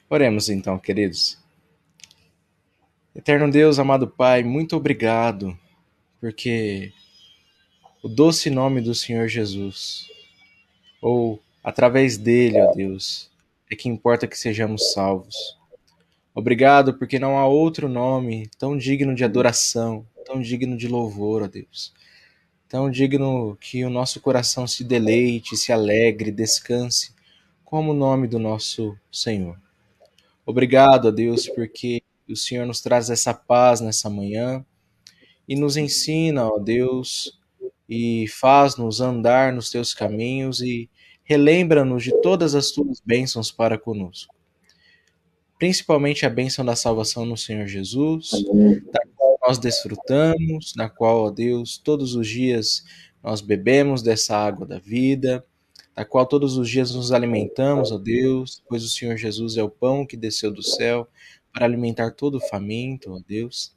Oremos 0.09 0.49
então, 0.49 0.79
queridos. 0.79 1.37
Eterno 3.13 3.51
Deus, 3.51 3.77
amado 3.77 4.07
Pai, 4.07 4.43
muito 4.43 4.75
obrigado, 4.75 5.57
porque 6.19 6.91
o 8.03 8.07
doce 8.07 8.49
nome 8.49 8.81
do 8.81 8.95
Senhor 8.95 9.27
Jesus, 9.27 10.05
ou 11.01 11.39
através 11.63 12.17
dele, 12.17 12.61
ó 12.61 12.73
Deus, 12.73 13.31
que 13.75 13.89
importa 13.89 14.27
que 14.27 14.37
sejamos 14.37 14.93
salvos. 14.93 15.35
Obrigado, 16.33 16.97
porque 16.97 17.17
não 17.17 17.37
há 17.37 17.47
outro 17.47 17.87
nome 17.87 18.49
tão 18.57 18.77
digno 18.77 19.15
de 19.15 19.23
adoração, 19.23 20.05
tão 20.25 20.41
digno 20.41 20.75
de 20.75 20.87
louvor, 20.87 21.43
ó 21.43 21.47
Deus. 21.47 21.93
Tão 22.67 22.89
digno 22.89 23.55
que 23.61 23.85
o 23.85 23.89
nosso 23.89 24.19
coração 24.19 24.67
se 24.67 24.83
deleite, 24.83 25.55
se 25.55 25.71
alegre, 25.71 26.31
descanse, 26.31 27.13
como 27.63 27.91
o 27.91 27.95
nome 27.95 28.27
do 28.27 28.39
nosso 28.39 28.97
Senhor. 29.11 29.57
Obrigado, 30.45 31.07
ó 31.07 31.11
Deus, 31.11 31.47
porque 31.47 32.01
o 32.27 32.35
Senhor 32.35 32.65
nos 32.65 32.81
traz 32.81 33.09
essa 33.09 33.33
paz 33.33 33.79
nessa 33.79 34.09
manhã 34.09 34.65
e 35.47 35.55
nos 35.55 35.77
ensina, 35.77 36.47
ó 36.47 36.59
Deus, 36.59 37.39
e 37.87 38.27
faz-nos 38.27 38.99
andar 38.99 39.53
nos 39.53 39.69
teus 39.69 39.93
caminhos 39.93 40.59
e 40.61 40.89
relembra-nos 41.25 42.03
de 42.03 42.21
todas 42.21 42.55
as 42.55 42.71
tuas 42.71 43.01
bênçãos 43.03 43.51
para 43.51 43.77
conosco. 43.77 44.33
Principalmente 45.57 46.25
a 46.25 46.29
bênção 46.29 46.63
da 46.63 46.75
salvação 46.75 47.25
no 47.25 47.35
Senhor 47.35 47.65
Jesus, 47.65 48.31
da 48.91 49.01
qual 49.15 49.39
nós 49.41 49.57
desfrutamos, 49.57 50.73
na 50.75 50.87
qual, 50.87 51.23
ó 51.23 51.31
Deus, 51.31 51.77
todos 51.77 52.15
os 52.15 52.27
dias 52.27 52.83
nós 53.23 53.41
bebemos 53.41 54.03
dessa 54.03 54.37
água 54.37 54.67
da 54.67 54.77
vida, 54.77 55.43
da 55.95 56.05
qual 56.05 56.27
todos 56.27 56.57
os 56.57 56.69
dias 56.69 56.93
nos 56.93 57.11
alimentamos, 57.11 57.91
ó 57.91 57.97
Deus, 57.97 58.61
pois 58.69 58.83
o 58.83 58.89
Senhor 58.89 59.17
Jesus 59.17 59.57
é 59.57 59.63
o 59.63 59.69
pão 59.69 60.05
que 60.05 60.15
desceu 60.15 60.51
do 60.51 60.61
céu 60.61 61.07
para 61.51 61.65
alimentar 61.65 62.11
todo 62.11 62.35
o 62.35 62.47
faminto, 62.47 63.11
ó 63.11 63.19
Deus. 63.25 63.73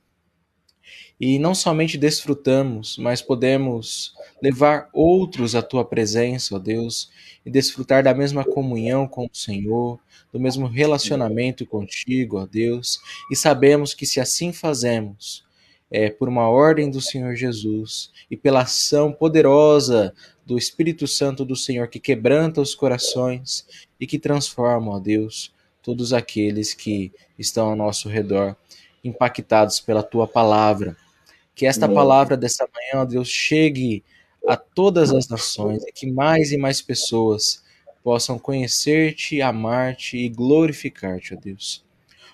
E 1.20 1.38
não 1.38 1.54
somente 1.54 1.98
desfrutamos, 1.98 2.96
mas 2.98 3.20
podemos 3.20 4.14
levar 4.40 4.88
outros 4.92 5.54
à 5.54 5.62
tua 5.62 5.84
presença, 5.84 6.54
ó 6.54 6.58
Deus, 6.58 7.10
e 7.44 7.50
desfrutar 7.50 8.02
da 8.04 8.14
mesma 8.14 8.44
comunhão 8.44 9.06
com 9.08 9.24
o 9.24 9.36
Senhor, 9.36 9.98
do 10.32 10.38
mesmo 10.38 10.66
relacionamento 10.66 11.66
contigo, 11.66 12.38
ó 12.38 12.46
Deus, 12.46 13.00
e 13.30 13.36
sabemos 13.36 13.94
que 13.94 14.06
se 14.06 14.20
assim 14.20 14.52
fazemos, 14.52 15.44
é 15.90 16.10
por 16.10 16.28
uma 16.28 16.48
ordem 16.48 16.90
do 16.90 17.00
Senhor 17.00 17.34
Jesus 17.34 18.10
e 18.30 18.36
pela 18.36 18.62
ação 18.62 19.10
poderosa 19.10 20.14
do 20.44 20.58
Espírito 20.58 21.06
Santo 21.06 21.44
do 21.44 21.56
Senhor 21.56 21.88
que 21.88 21.98
quebranta 21.98 22.60
os 22.60 22.74
corações 22.74 23.66
e 23.98 24.06
que 24.06 24.18
transforma, 24.18 24.92
ó 24.92 24.98
Deus, 24.98 25.52
todos 25.82 26.12
aqueles 26.12 26.74
que 26.74 27.10
estão 27.38 27.70
ao 27.70 27.76
nosso 27.76 28.08
redor 28.08 28.56
impactados 29.08 29.80
pela 29.80 30.02
tua 30.02 30.26
palavra. 30.26 30.96
Que 31.54 31.66
esta 31.66 31.88
palavra 31.88 32.36
dessa 32.36 32.68
manhã, 32.72 33.02
ó 33.02 33.04
Deus, 33.04 33.28
chegue 33.28 34.04
a 34.46 34.56
todas 34.56 35.12
as 35.12 35.28
nações 35.28 35.82
e 35.84 35.92
que 35.92 36.06
mais 36.06 36.52
e 36.52 36.56
mais 36.56 36.80
pessoas 36.80 37.64
possam 38.02 38.38
conhecer-te, 38.38 39.42
amar-te 39.42 40.16
e 40.16 40.28
glorificar-te, 40.28 41.34
ó 41.34 41.36
Deus. 41.36 41.84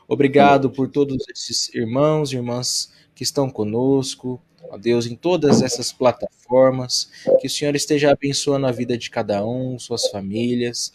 Obrigado 0.06 0.68
por 0.70 0.88
todos 0.88 1.26
esses 1.28 1.74
irmãos 1.74 2.32
e 2.32 2.36
irmãs 2.36 2.92
que 3.14 3.22
estão 3.22 3.48
conosco, 3.48 4.40
ó 4.70 4.76
Deus, 4.76 5.06
em 5.06 5.16
todas 5.16 5.62
essas 5.62 5.92
plataformas. 5.92 7.10
Que 7.40 7.46
o 7.46 7.50
Senhor 7.50 7.74
esteja 7.74 8.12
abençoando 8.12 8.66
a 8.66 8.72
vida 8.72 8.98
de 8.98 9.08
cada 9.08 9.44
um, 9.44 9.78
suas 9.78 10.08
famílias. 10.08 10.92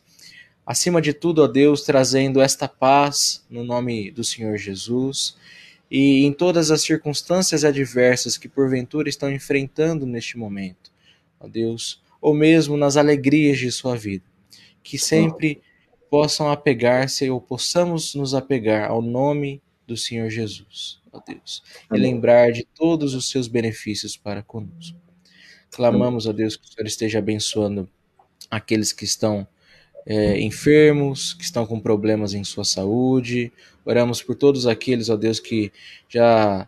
Acima 0.65 1.01
de 1.01 1.13
tudo, 1.13 1.43
ó 1.43 1.47
Deus, 1.47 1.81
trazendo 1.81 2.39
esta 2.39 2.67
paz 2.67 3.43
no 3.49 3.63
nome 3.63 4.11
do 4.11 4.23
Senhor 4.23 4.55
Jesus 4.57 5.35
e 5.89 6.23
em 6.23 6.31
todas 6.31 6.71
as 6.71 6.81
circunstâncias 6.81 7.63
adversas 7.63 8.37
que 8.37 8.47
porventura 8.47 9.09
estão 9.09 9.31
enfrentando 9.31 10.05
neste 10.05 10.37
momento, 10.37 10.91
ó 11.39 11.47
Deus, 11.47 12.01
ou 12.21 12.33
mesmo 12.33 12.77
nas 12.77 12.97
alegrias 12.97 13.57
de 13.57 13.71
sua 13.71 13.95
vida, 13.95 14.25
que 14.83 14.97
sempre 14.99 15.61
possam 16.09 16.49
apegar-se 16.49 17.29
ou 17.29 17.39
possamos 17.39 18.15
nos 18.15 18.33
apegar 18.33 18.89
ao 18.89 19.01
nome 19.01 19.61
do 19.87 19.97
Senhor 19.97 20.29
Jesus, 20.29 20.99
ó 21.11 21.19
Deus, 21.25 21.63
e 21.91 21.97
lembrar 21.97 22.51
de 22.51 22.63
todos 22.63 23.13
os 23.13 23.29
seus 23.29 23.47
benefícios 23.47 24.15
para 24.15 24.43
conosco. 24.43 24.97
Clamamos, 25.71 26.25
ó 26.25 26.33
Deus, 26.33 26.55
que 26.55 26.65
o 26.65 26.71
Senhor 26.71 26.87
esteja 26.87 27.19
abençoando 27.19 27.89
aqueles 28.49 28.91
que 28.91 29.05
estão 29.05 29.47
é, 30.09 30.41
enfermos, 30.41 31.35
que 31.35 31.43
estão 31.43 31.67
com 31.67 31.79
problemas 31.79 32.33
em 32.33 32.43
sua 32.43 32.65
saúde. 32.65 33.53
Oramos 33.85 34.23
por 34.23 34.35
todos 34.35 34.65
aqueles, 34.65 35.07
ó 35.07 35.15
Deus, 35.15 35.39
que 35.39 35.71
já 36.09 36.67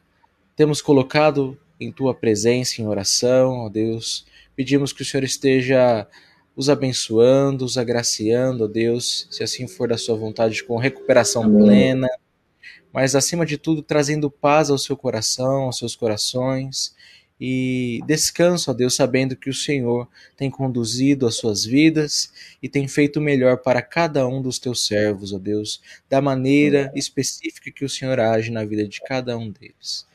temos 0.56 0.80
colocado 0.80 1.58
em 1.80 1.92
tua 1.92 2.14
presença 2.14 2.80
em 2.80 2.88
oração, 2.88 3.62
ó 3.62 3.70
Deus. 3.70 4.28
Pedimos 4.56 4.94
que 4.94 5.02
o 5.02 5.06
Senhor 5.06 5.24
esteja 5.24 6.08
os 6.56 6.70
abençoando, 6.70 7.66
os 7.66 7.80
agraciando, 7.80 8.66
ó 8.66 8.68
Deus, 8.68 9.28
se 9.32 9.42
assim 9.42 9.68
for 9.68 9.90
da 9.90 9.98
sua 9.98 10.16
vontade, 10.16 10.64
com 10.64 10.78
recuperação 10.78 11.42
Amém. 11.44 11.64
plena, 11.64 12.08
mas 12.94 13.16
acima 13.16 13.44
de 13.44 13.58
tudo 13.58 13.82
trazendo 13.82 14.30
paz 14.30 14.70
ao 14.70 14.78
seu 14.78 14.96
coração, 14.96 15.64
aos 15.64 15.80
seus 15.80 15.96
corações 15.96 16.94
e 17.44 18.02
descanso, 18.06 18.70
ó 18.70 18.74
Deus, 18.74 18.94
sabendo 18.94 19.36
que 19.36 19.50
o 19.50 19.54
Senhor 19.54 20.08
tem 20.38 20.52
conduzido 20.52 21.26
as 21.26 21.34
suas 21.34 21.66
vidas 21.66 22.32
e 22.62 22.70
tem 22.70 22.88
feito 22.88 23.18
o 23.18 23.22
melhor 23.22 23.58
para 23.58 23.82
cada 23.82 24.28
um 24.28 24.44
dos 24.44 24.60
teus 24.60 24.86
servos, 24.86 25.34
ó 25.34 25.40
Deus, 25.40 25.82
da 26.08 26.22
maneira 26.22 26.92
específica 26.94 27.72
que 27.72 27.84
o 27.84 27.90
Senhor 27.90 28.20
age 28.20 28.52
na 28.52 28.64
vida 28.64 28.88
de 28.88 29.02
cada 29.02 29.36
um 29.36 29.50
deles. 29.50 30.06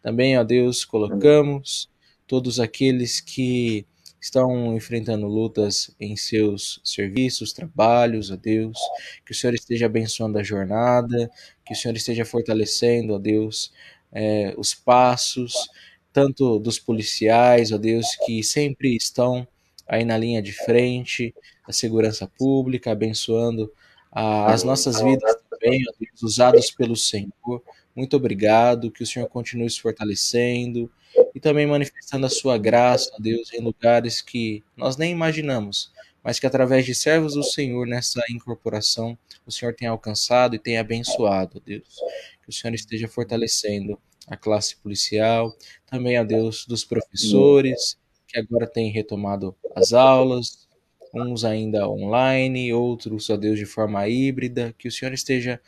Também, 0.00 0.38
ó 0.38 0.44
Deus, 0.44 0.84
colocamos 0.84 1.90
todos 2.24 2.60
aqueles 2.60 3.18
que 3.18 3.84
estão 4.20 4.76
enfrentando 4.76 5.26
lutas 5.26 5.90
em 5.98 6.14
seus 6.14 6.80
serviços, 6.84 7.52
trabalhos, 7.52 8.30
ó 8.30 8.36
Deus, 8.36 8.78
que 9.24 9.32
o 9.32 9.34
Senhor 9.34 9.54
esteja 9.54 9.86
abençoando 9.86 10.38
a 10.38 10.42
jornada, 10.44 11.28
que 11.64 11.72
o 11.72 11.76
Senhor 11.76 11.96
esteja 11.96 12.24
fortalecendo, 12.24 13.12
ó 13.12 13.18
Deus, 13.18 13.72
é, 14.12 14.54
os 14.56 14.72
passos, 14.72 15.68
tanto 16.16 16.58
dos 16.58 16.78
policiais, 16.78 17.72
ó 17.72 17.76
Deus, 17.76 18.16
que 18.24 18.42
sempre 18.42 18.96
estão 18.96 19.46
aí 19.86 20.02
na 20.02 20.16
linha 20.16 20.40
de 20.40 20.50
frente, 20.50 21.34
da 21.66 21.74
segurança 21.74 22.26
pública, 22.26 22.90
abençoando 22.90 23.70
ah, 24.10 24.50
as 24.50 24.62
nossas 24.62 24.98
vidas 24.98 25.36
também, 25.50 25.82
ó 25.86 25.92
Deus, 26.00 26.22
usados 26.22 26.70
pelo 26.70 26.96
Senhor. 26.96 27.62
Muito 27.94 28.16
obrigado, 28.16 28.90
que 28.90 29.02
o 29.02 29.06
Senhor 29.06 29.28
continue 29.28 29.68
se 29.68 29.78
fortalecendo 29.78 30.90
e 31.34 31.38
também 31.38 31.66
manifestando 31.66 32.24
a 32.24 32.30
sua 32.30 32.56
graça, 32.56 33.10
ó 33.12 33.20
Deus, 33.20 33.52
em 33.52 33.60
lugares 33.60 34.22
que 34.22 34.64
nós 34.74 34.96
nem 34.96 35.12
imaginamos, 35.12 35.92
mas 36.24 36.38
que 36.38 36.46
através 36.46 36.86
de 36.86 36.94
servos 36.94 37.34
do 37.34 37.42
Senhor 37.42 37.86
nessa 37.86 38.22
incorporação, 38.30 39.18
o 39.46 39.52
Senhor 39.52 39.74
tem 39.74 39.86
alcançado 39.86 40.56
e 40.56 40.58
tem 40.58 40.78
abençoado, 40.78 41.58
ó 41.58 41.60
Deus. 41.62 42.00
Que 42.42 42.48
o 42.48 42.52
Senhor 42.54 42.72
esteja 42.72 43.06
fortalecendo 43.06 44.00
a 44.26 44.36
classe 44.36 44.76
policial, 44.76 45.56
também 45.86 46.16
a 46.16 46.24
Deus 46.24 46.66
dos 46.66 46.84
professores, 46.84 47.96
que 48.26 48.38
agora 48.38 48.66
têm 48.66 48.90
retomado 48.90 49.54
as 49.74 49.92
aulas, 49.92 50.66
uns 51.14 51.44
ainda 51.44 51.88
online, 51.88 52.72
outros, 52.72 53.30
a 53.30 53.36
Deus, 53.36 53.58
de 53.58 53.66
forma 53.66 54.06
híbrida, 54.08 54.74
que 54.78 54.88
o 54.88 54.92
Senhor 54.92 55.12
esteja 55.14 55.60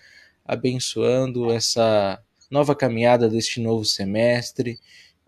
abençoando 0.45 1.51
essa 1.51 2.21
nova 2.51 2.75
caminhada 2.75 3.29
deste 3.29 3.61
novo 3.61 3.85
semestre, 3.85 4.79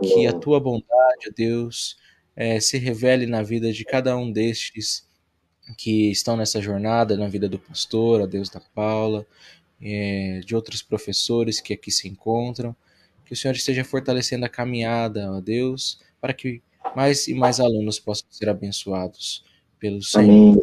que 0.03 0.27
a 0.27 0.33
tua 0.33 0.59
bondade, 0.59 1.29
ó 1.29 1.33
Deus, 1.35 1.97
é, 2.35 2.59
se 2.59 2.79
revele 2.79 3.27
na 3.27 3.43
vida 3.43 3.73
de 3.73 3.85
cada 3.85 4.17
um 4.17 4.31
destes 4.31 5.07
que 5.77 6.11
estão 6.11 6.37
nessa 6.37 6.61
jornada, 6.61 7.17
na 7.17 7.29
vida 7.29 7.49
do 7.49 7.59
pastor, 7.59 8.23
a 8.23 8.27
Deus 8.27 8.49
da 8.49 8.61
Paula, 8.61 9.27
é, 9.81 10.41
de 10.45 10.55
outros 10.55 10.83
professores 10.83 11.61
que 11.61 11.75
aqui 11.75 11.91
se 11.91 12.09
encontram, 12.09 12.75
que 13.31 13.35
o 13.35 13.37
Senhor 13.37 13.55
esteja 13.55 13.85
fortalecendo 13.85 14.45
a 14.45 14.49
caminhada, 14.49 15.31
ó 15.31 15.41
Deus, 15.41 16.01
para 16.21 16.35
que 16.35 16.61
mais 16.97 17.29
e 17.29 17.35
mais 17.35 17.61
alunos 17.61 18.01
possam 18.01 18.27
ser 18.29 18.49
abençoados 18.49 19.45
pelo 19.79 20.03
Senhor. 20.03 20.25
Amém. 20.25 20.57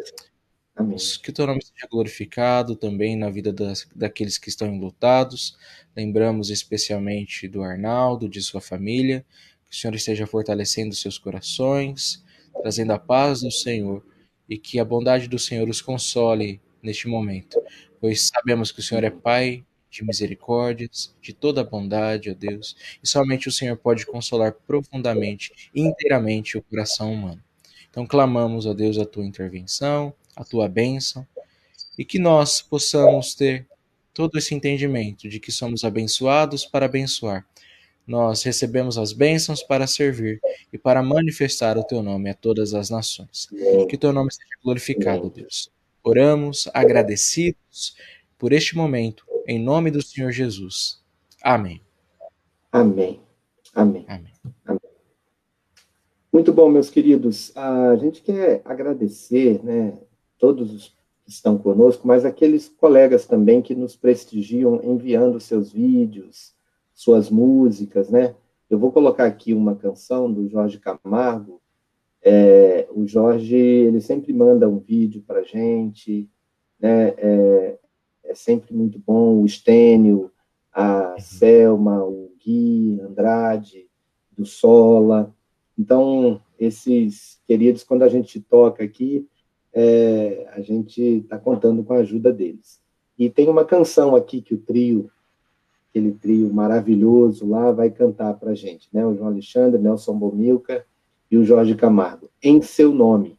Amém. 0.75 0.97
Que 1.23 1.29
o 1.29 1.33
teu 1.33 1.47
nome 1.47 1.63
seja 1.63 1.87
glorificado 1.89 2.75
também 2.75 3.15
na 3.15 3.29
vida 3.29 3.53
das, 3.53 3.87
daqueles 3.95 4.37
que 4.37 4.49
estão 4.49 4.67
enlutados. 4.67 5.57
Lembramos 5.95 6.49
especialmente 6.49 7.47
do 7.47 7.63
Arnaldo, 7.63 8.27
de 8.27 8.41
sua 8.41 8.59
família. 8.59 9.25
Que 9.69 9.73
o 9.73 9.79
Senhor 9.79 9.95
esteja 9.95 10.27
fortalecendo 10.27 10.93
seus 10.93 11.17
corações, 11.17 12.21
trazendo 12.61 12.91
a 12.91 12.99
paz 12.99 13.39
do 13.39 13.51
Senhor 13.51 14.05
e 14.49 14.57
que 14.57 14.77
a 14.77 14.83
bondade 14.83 15.29
do 15.29 15.39
Senhor 15.39 15.69
os 15.69 15.81
console 15.81 16.59
neste 16.83 17.07
momento, 17.07 17.61
pois 18.01 18.27
sabemos 18.27 18.73
que 18.73 18.81
o 18.81 18.83
Senhor 18.83 19.05
é 19.05 19.09
Pai 19.09 19.65
de 19.89 20.03
misericórdias, 20.03 21.15
de 21.21 21.33
toda 21.33 21.63
bondade, 21.63 22.29
ó 22.29 22.33
Deus, 22.33 22.75
e 23.01 23.07
somente 23.07 23.47
o 23.47 23.51
Senhor 23.51 23.77
pode 23.77 24.05
consolar 24.05 24.53
profundamente 24.65 25.69
e 25.73 25.81
inteiramente 25.81 26.57
o 26.57 26.61
coração 26.61 27.13
humano. 27.13 27.41
Então 27.89 28.05
clamamos, 28.05 28.65
ó 28.65 28.73
Deus, 28.73 28.97
a 28.97 29.05
tua 29.05 29.25
intervenção, 29.25 30.13
a 30.35 30.43
tua 30.43 30.67
bênção, 30.67 31.25
e 31.97 32.05
que 32.05 32.19
nós 32.19 32.61
possamos 32.61 33.33
ter 33.33 33.65
todo 34.13 34.37
esse 34.37 34.53
entendimento 34.53 35.27
de 35.27 35.39
que 35.39 35.51
somos 35.51 35.83
abençoados 35.83 36.65
para 36.65 36.85
abençoar. 36.85 37.45
Nós 38.05 38.43
recebemos 38.43 38.97
as 38.97 39.11
bênçãos 39.11 39.61
para 39.61 39.85
servir 39.85 40.39
e 40.71 40.77
para 40.77 41.03
manifestar 41.03 41.77
o 41.77 41.83
teu 41.83 42.01
nome 42.01 42.29
a 42.29 42.33
todas 42.33 42.73
as 42.73 42.89
nações. 42.89 43.47
Que 43.89 43.95
o 43.95 43.99
teu 43.99 44.13
nome 44.13 44.31
seja 44.31 44.47
glorificado, 44.63 45.29
Deus. 45.29 45.69
Oramos 46.03 46.69
agradecidos 46.73 47.95
por 48.37 48.53
este 48.53 48.77
momento 48.77 49.25
em 49.47 49.57
nome 49.57 49.89
do 49.89 50.01
Senhor 50.01 50.31
Jesus. 50.31 51.01
Amém. 51.41 51.81
Amém. 52.69 53.21
Amém. 53.73 54.05
Amém. 54.07 54.33
Amém. 54.65 54.81
Muito 56.31 56.51
bom, 56.51 56.69
meus 56.69 56.89
queridos. 56.89 57.55
A 57.55 57.95
gente 57.95 58.21
quer 58.21 58.61
agradecer, 58.65 59.63
né, 59.63 59.97
todos 60.37 60.73
os 60.73 60.87
que 60.89 61.31
estão 61.31 61.57
conosco, 61.57 62.05
mas 62.05 62.25
aqueles 62.25 62.67
colegas 62.67 63.25
também 63.25 63.61
que 63.61 63.73
nos 63.73 63.95
prestigiam 63.95 64.81
enviando 64.83 65.39
seus 65.39 65.71
vídeos, 65.71 66.53
suas 66.93 67.29
músicas, 67.29 68.09
né? 68.09 68.35
Eu 68.69 68.77
vou 68.77 68.91
colocar 68.91 69.25
aqui 69.25 69.53
uma 69.53 69.75
canção 69.75 70.31
do 70.31 70.47
Jorge 70.49 70.77
Camargo. 70.79 71.61
É, 72.21 72.87
o 72.91 73.07
Jorge, 73.07 73.55
ele 73.55 74.01
sempre 74.01 74.33
manda 74.33 74.67
um 74.67 74.79
vídeo 74.79 75.23
para 75.25 75.43
gente, 75.43 76.29
né? 76.79 77.13
É, 77.17 77.79
é 78.27 78.35
sempre 78.35 78.73
muito 78.73 78.99
bom, 78.99 79.41
o 79.41 79.45
Estênio, 79.45 80.31
a 80.73 81.13
uhum. 81.13 81.19
Selma, 81.19 82.03
o 82.03 82.31
Gui, 82.43 82.99
Andrade, 83.01 83.87
do 84.37 84.45
Sola. 84.45 85.33
Então, 85.77 86.41
esses 86.59 87.39
queridos, 87.47 87.83
quando 87.83 88.03
a 88.03 88.09
gente 88.09 88.39
toca 88.39 88.83
aqui, 88.83 89.27
é, 89.73 90.47
a 90.53 90.61
gente 90.61 91.01
está 91.01 91.37
contando 91.37 91.83
com 91.83 91.93
a 91.93 91.97
ajuda 91.97 92.31
deles. 92.31 92.79
E 93.17 93.29
tem 93.29 93.49
uma 93.49 93.65
canção 93.65 94.15
aqui 94.15 94.41
que 94.41 94.53
o 94.53 94.57
trio, 94.57 95.09
aquele 95.89 96.11
trio 96.11 96.53
maravilhoso 96.53 97.47
lá, 97.47 97.71
vai 97.71 97.89
cantar 97.89 98.33
para 98.35 98.51
a 98.51 98.55
gente, 98.55 98.87
né? 98.93 99.05
O 99.05 99.15
João 99.15 99.29
Alexandre, 99.29 99.81
Nelson 99.81 100.17
Bomilca 100.17 100.85
e 101.29 101.37
o 101.37 101.43
Jorge 101.43 101.75
Camargo, 101.75 102.29
em 102.41 102.61
seu 102.61 102.93
nome. 102.93 103.37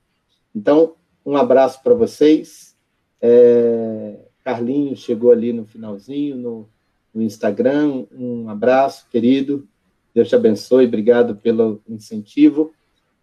Então, 0.54 0.94
um 1.24 1.36
abraço 1.36 1.82
para 1.82 1.94
vocês. 1.94 2.76
É, 3.20 4.27
Carlinhos 4.48 5.00
chegou 5.00 5.30
ali 5.30 5.52
no 5.52 5.66
finalzinho, 5.66 6.34
no, 6.34 6.68
no 7.12 7.22
Instagram. 7.22 8.06
Um 8.10 8.48
abraço, 8.48 9.06
querido. 9.10 9.68
Deus 10.14 10.30
te 10.30 10.34
abençoe. 10.34 10.86
Obrigado 10.86 11.36
pelo 11.36 11.82
incentivo. 11.86 12.72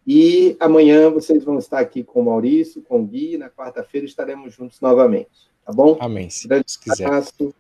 E 0.06 0.56
amanhã 0.60 1.10
vocês 1.10 1.44
vão 1.44 1.58
estar 1.58 1.80
aqui 1.80 2.04
com 2.04 2.22
o 2.22 2.26
Maurício, 2.26 2.84
com 2.84 3.02
o 3.02 3.06
Gui. 3.08 3.40
Na 3.40 3.50
quarta-feira 3.50 4.06
estaremos 4.06 4.54
juntos 4.54 4.80
novamente. 4.80 5.50
Tá 5.66 5.74
bom? 5.74 5.98
Amém. 6.00 6.30
Se 6.30 6.48
Deus 6.48 6.78
quiser. 6.78 7.08
Abraço. 7.08 7.56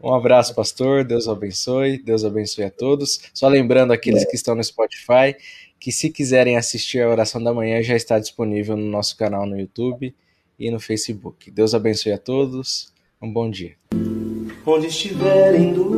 Um 0.00 0.14
abraço, 0.14 0.54
pastor. 0.54 1.02
Deus 1.02 1.26
abençoe. 1.26 1.98
Deus 1.98 2.24
abençoe 2.24 2.62
a 2.62 2.70
todos. 2.70 3.22
Só 3.34 3.48
lembrando 3.48 3.92
aqueles 3.92 4.22
é. 4.22 4.26
que 4.26 4.36
estão 4.36 4.54
no 4.54 4.62
Spotify 4.62 5.34
que 5.80 5.90
se 5.90 6.10
quiserem 6.10 6.56
assistir 6.56 7.00
a 7.00 7.08
oração 7.08 7.42
da 7.42 7.52
manhã 7.52 7.82
já 7.82 7.96
está 7.96 8.20
disponível 8.20 8.76
no 8.76 8.86
nosso 8.86 9.16
canal 9.16 9.46
no 9.46 9.58
YouTube 9.58 10.14
e 10.62 10.70
no 10.70 10.78
Facebook. 10.78 11.50
Deus 11.50 11.74
abençoe 11.74 12.12
a 12.12 12.18
todos. 12.18 12.92
Um 13.20 13.32
bom 13.32 13.50
dia. 13.50 13.74
Onde 14.64 14.86
estiverem 14.86 15.74
dois 15.74 15.88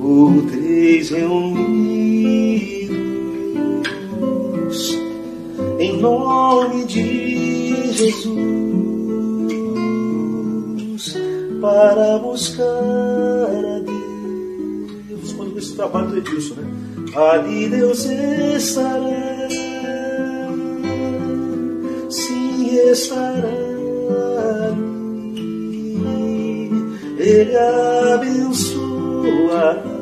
ou 0.00 0.42
três 0.50 1.10
reunidos, 1.10 1.76
em 5.78 5.98
nome 5.98 6.86
de 6.86 7.92
Jesus, 7.92 8.34
para 11.60 12.18
buscar 12.18 12.62
a 12.64 13.80
Deus. 13.80 15.32
Quando 15.34 15.58
esse 15.58 15.76
trabalho 15.76 16.08
do 16.08 16.16
Edilson, 16.16 16.54
né? 16.54 16.64
Ali 17.14 17.68
Deus 17.68 18.04
estará 18.04 19.35
estará 22.90 23.66
Ele 27.18 27.56
abençoará 28.14 29.95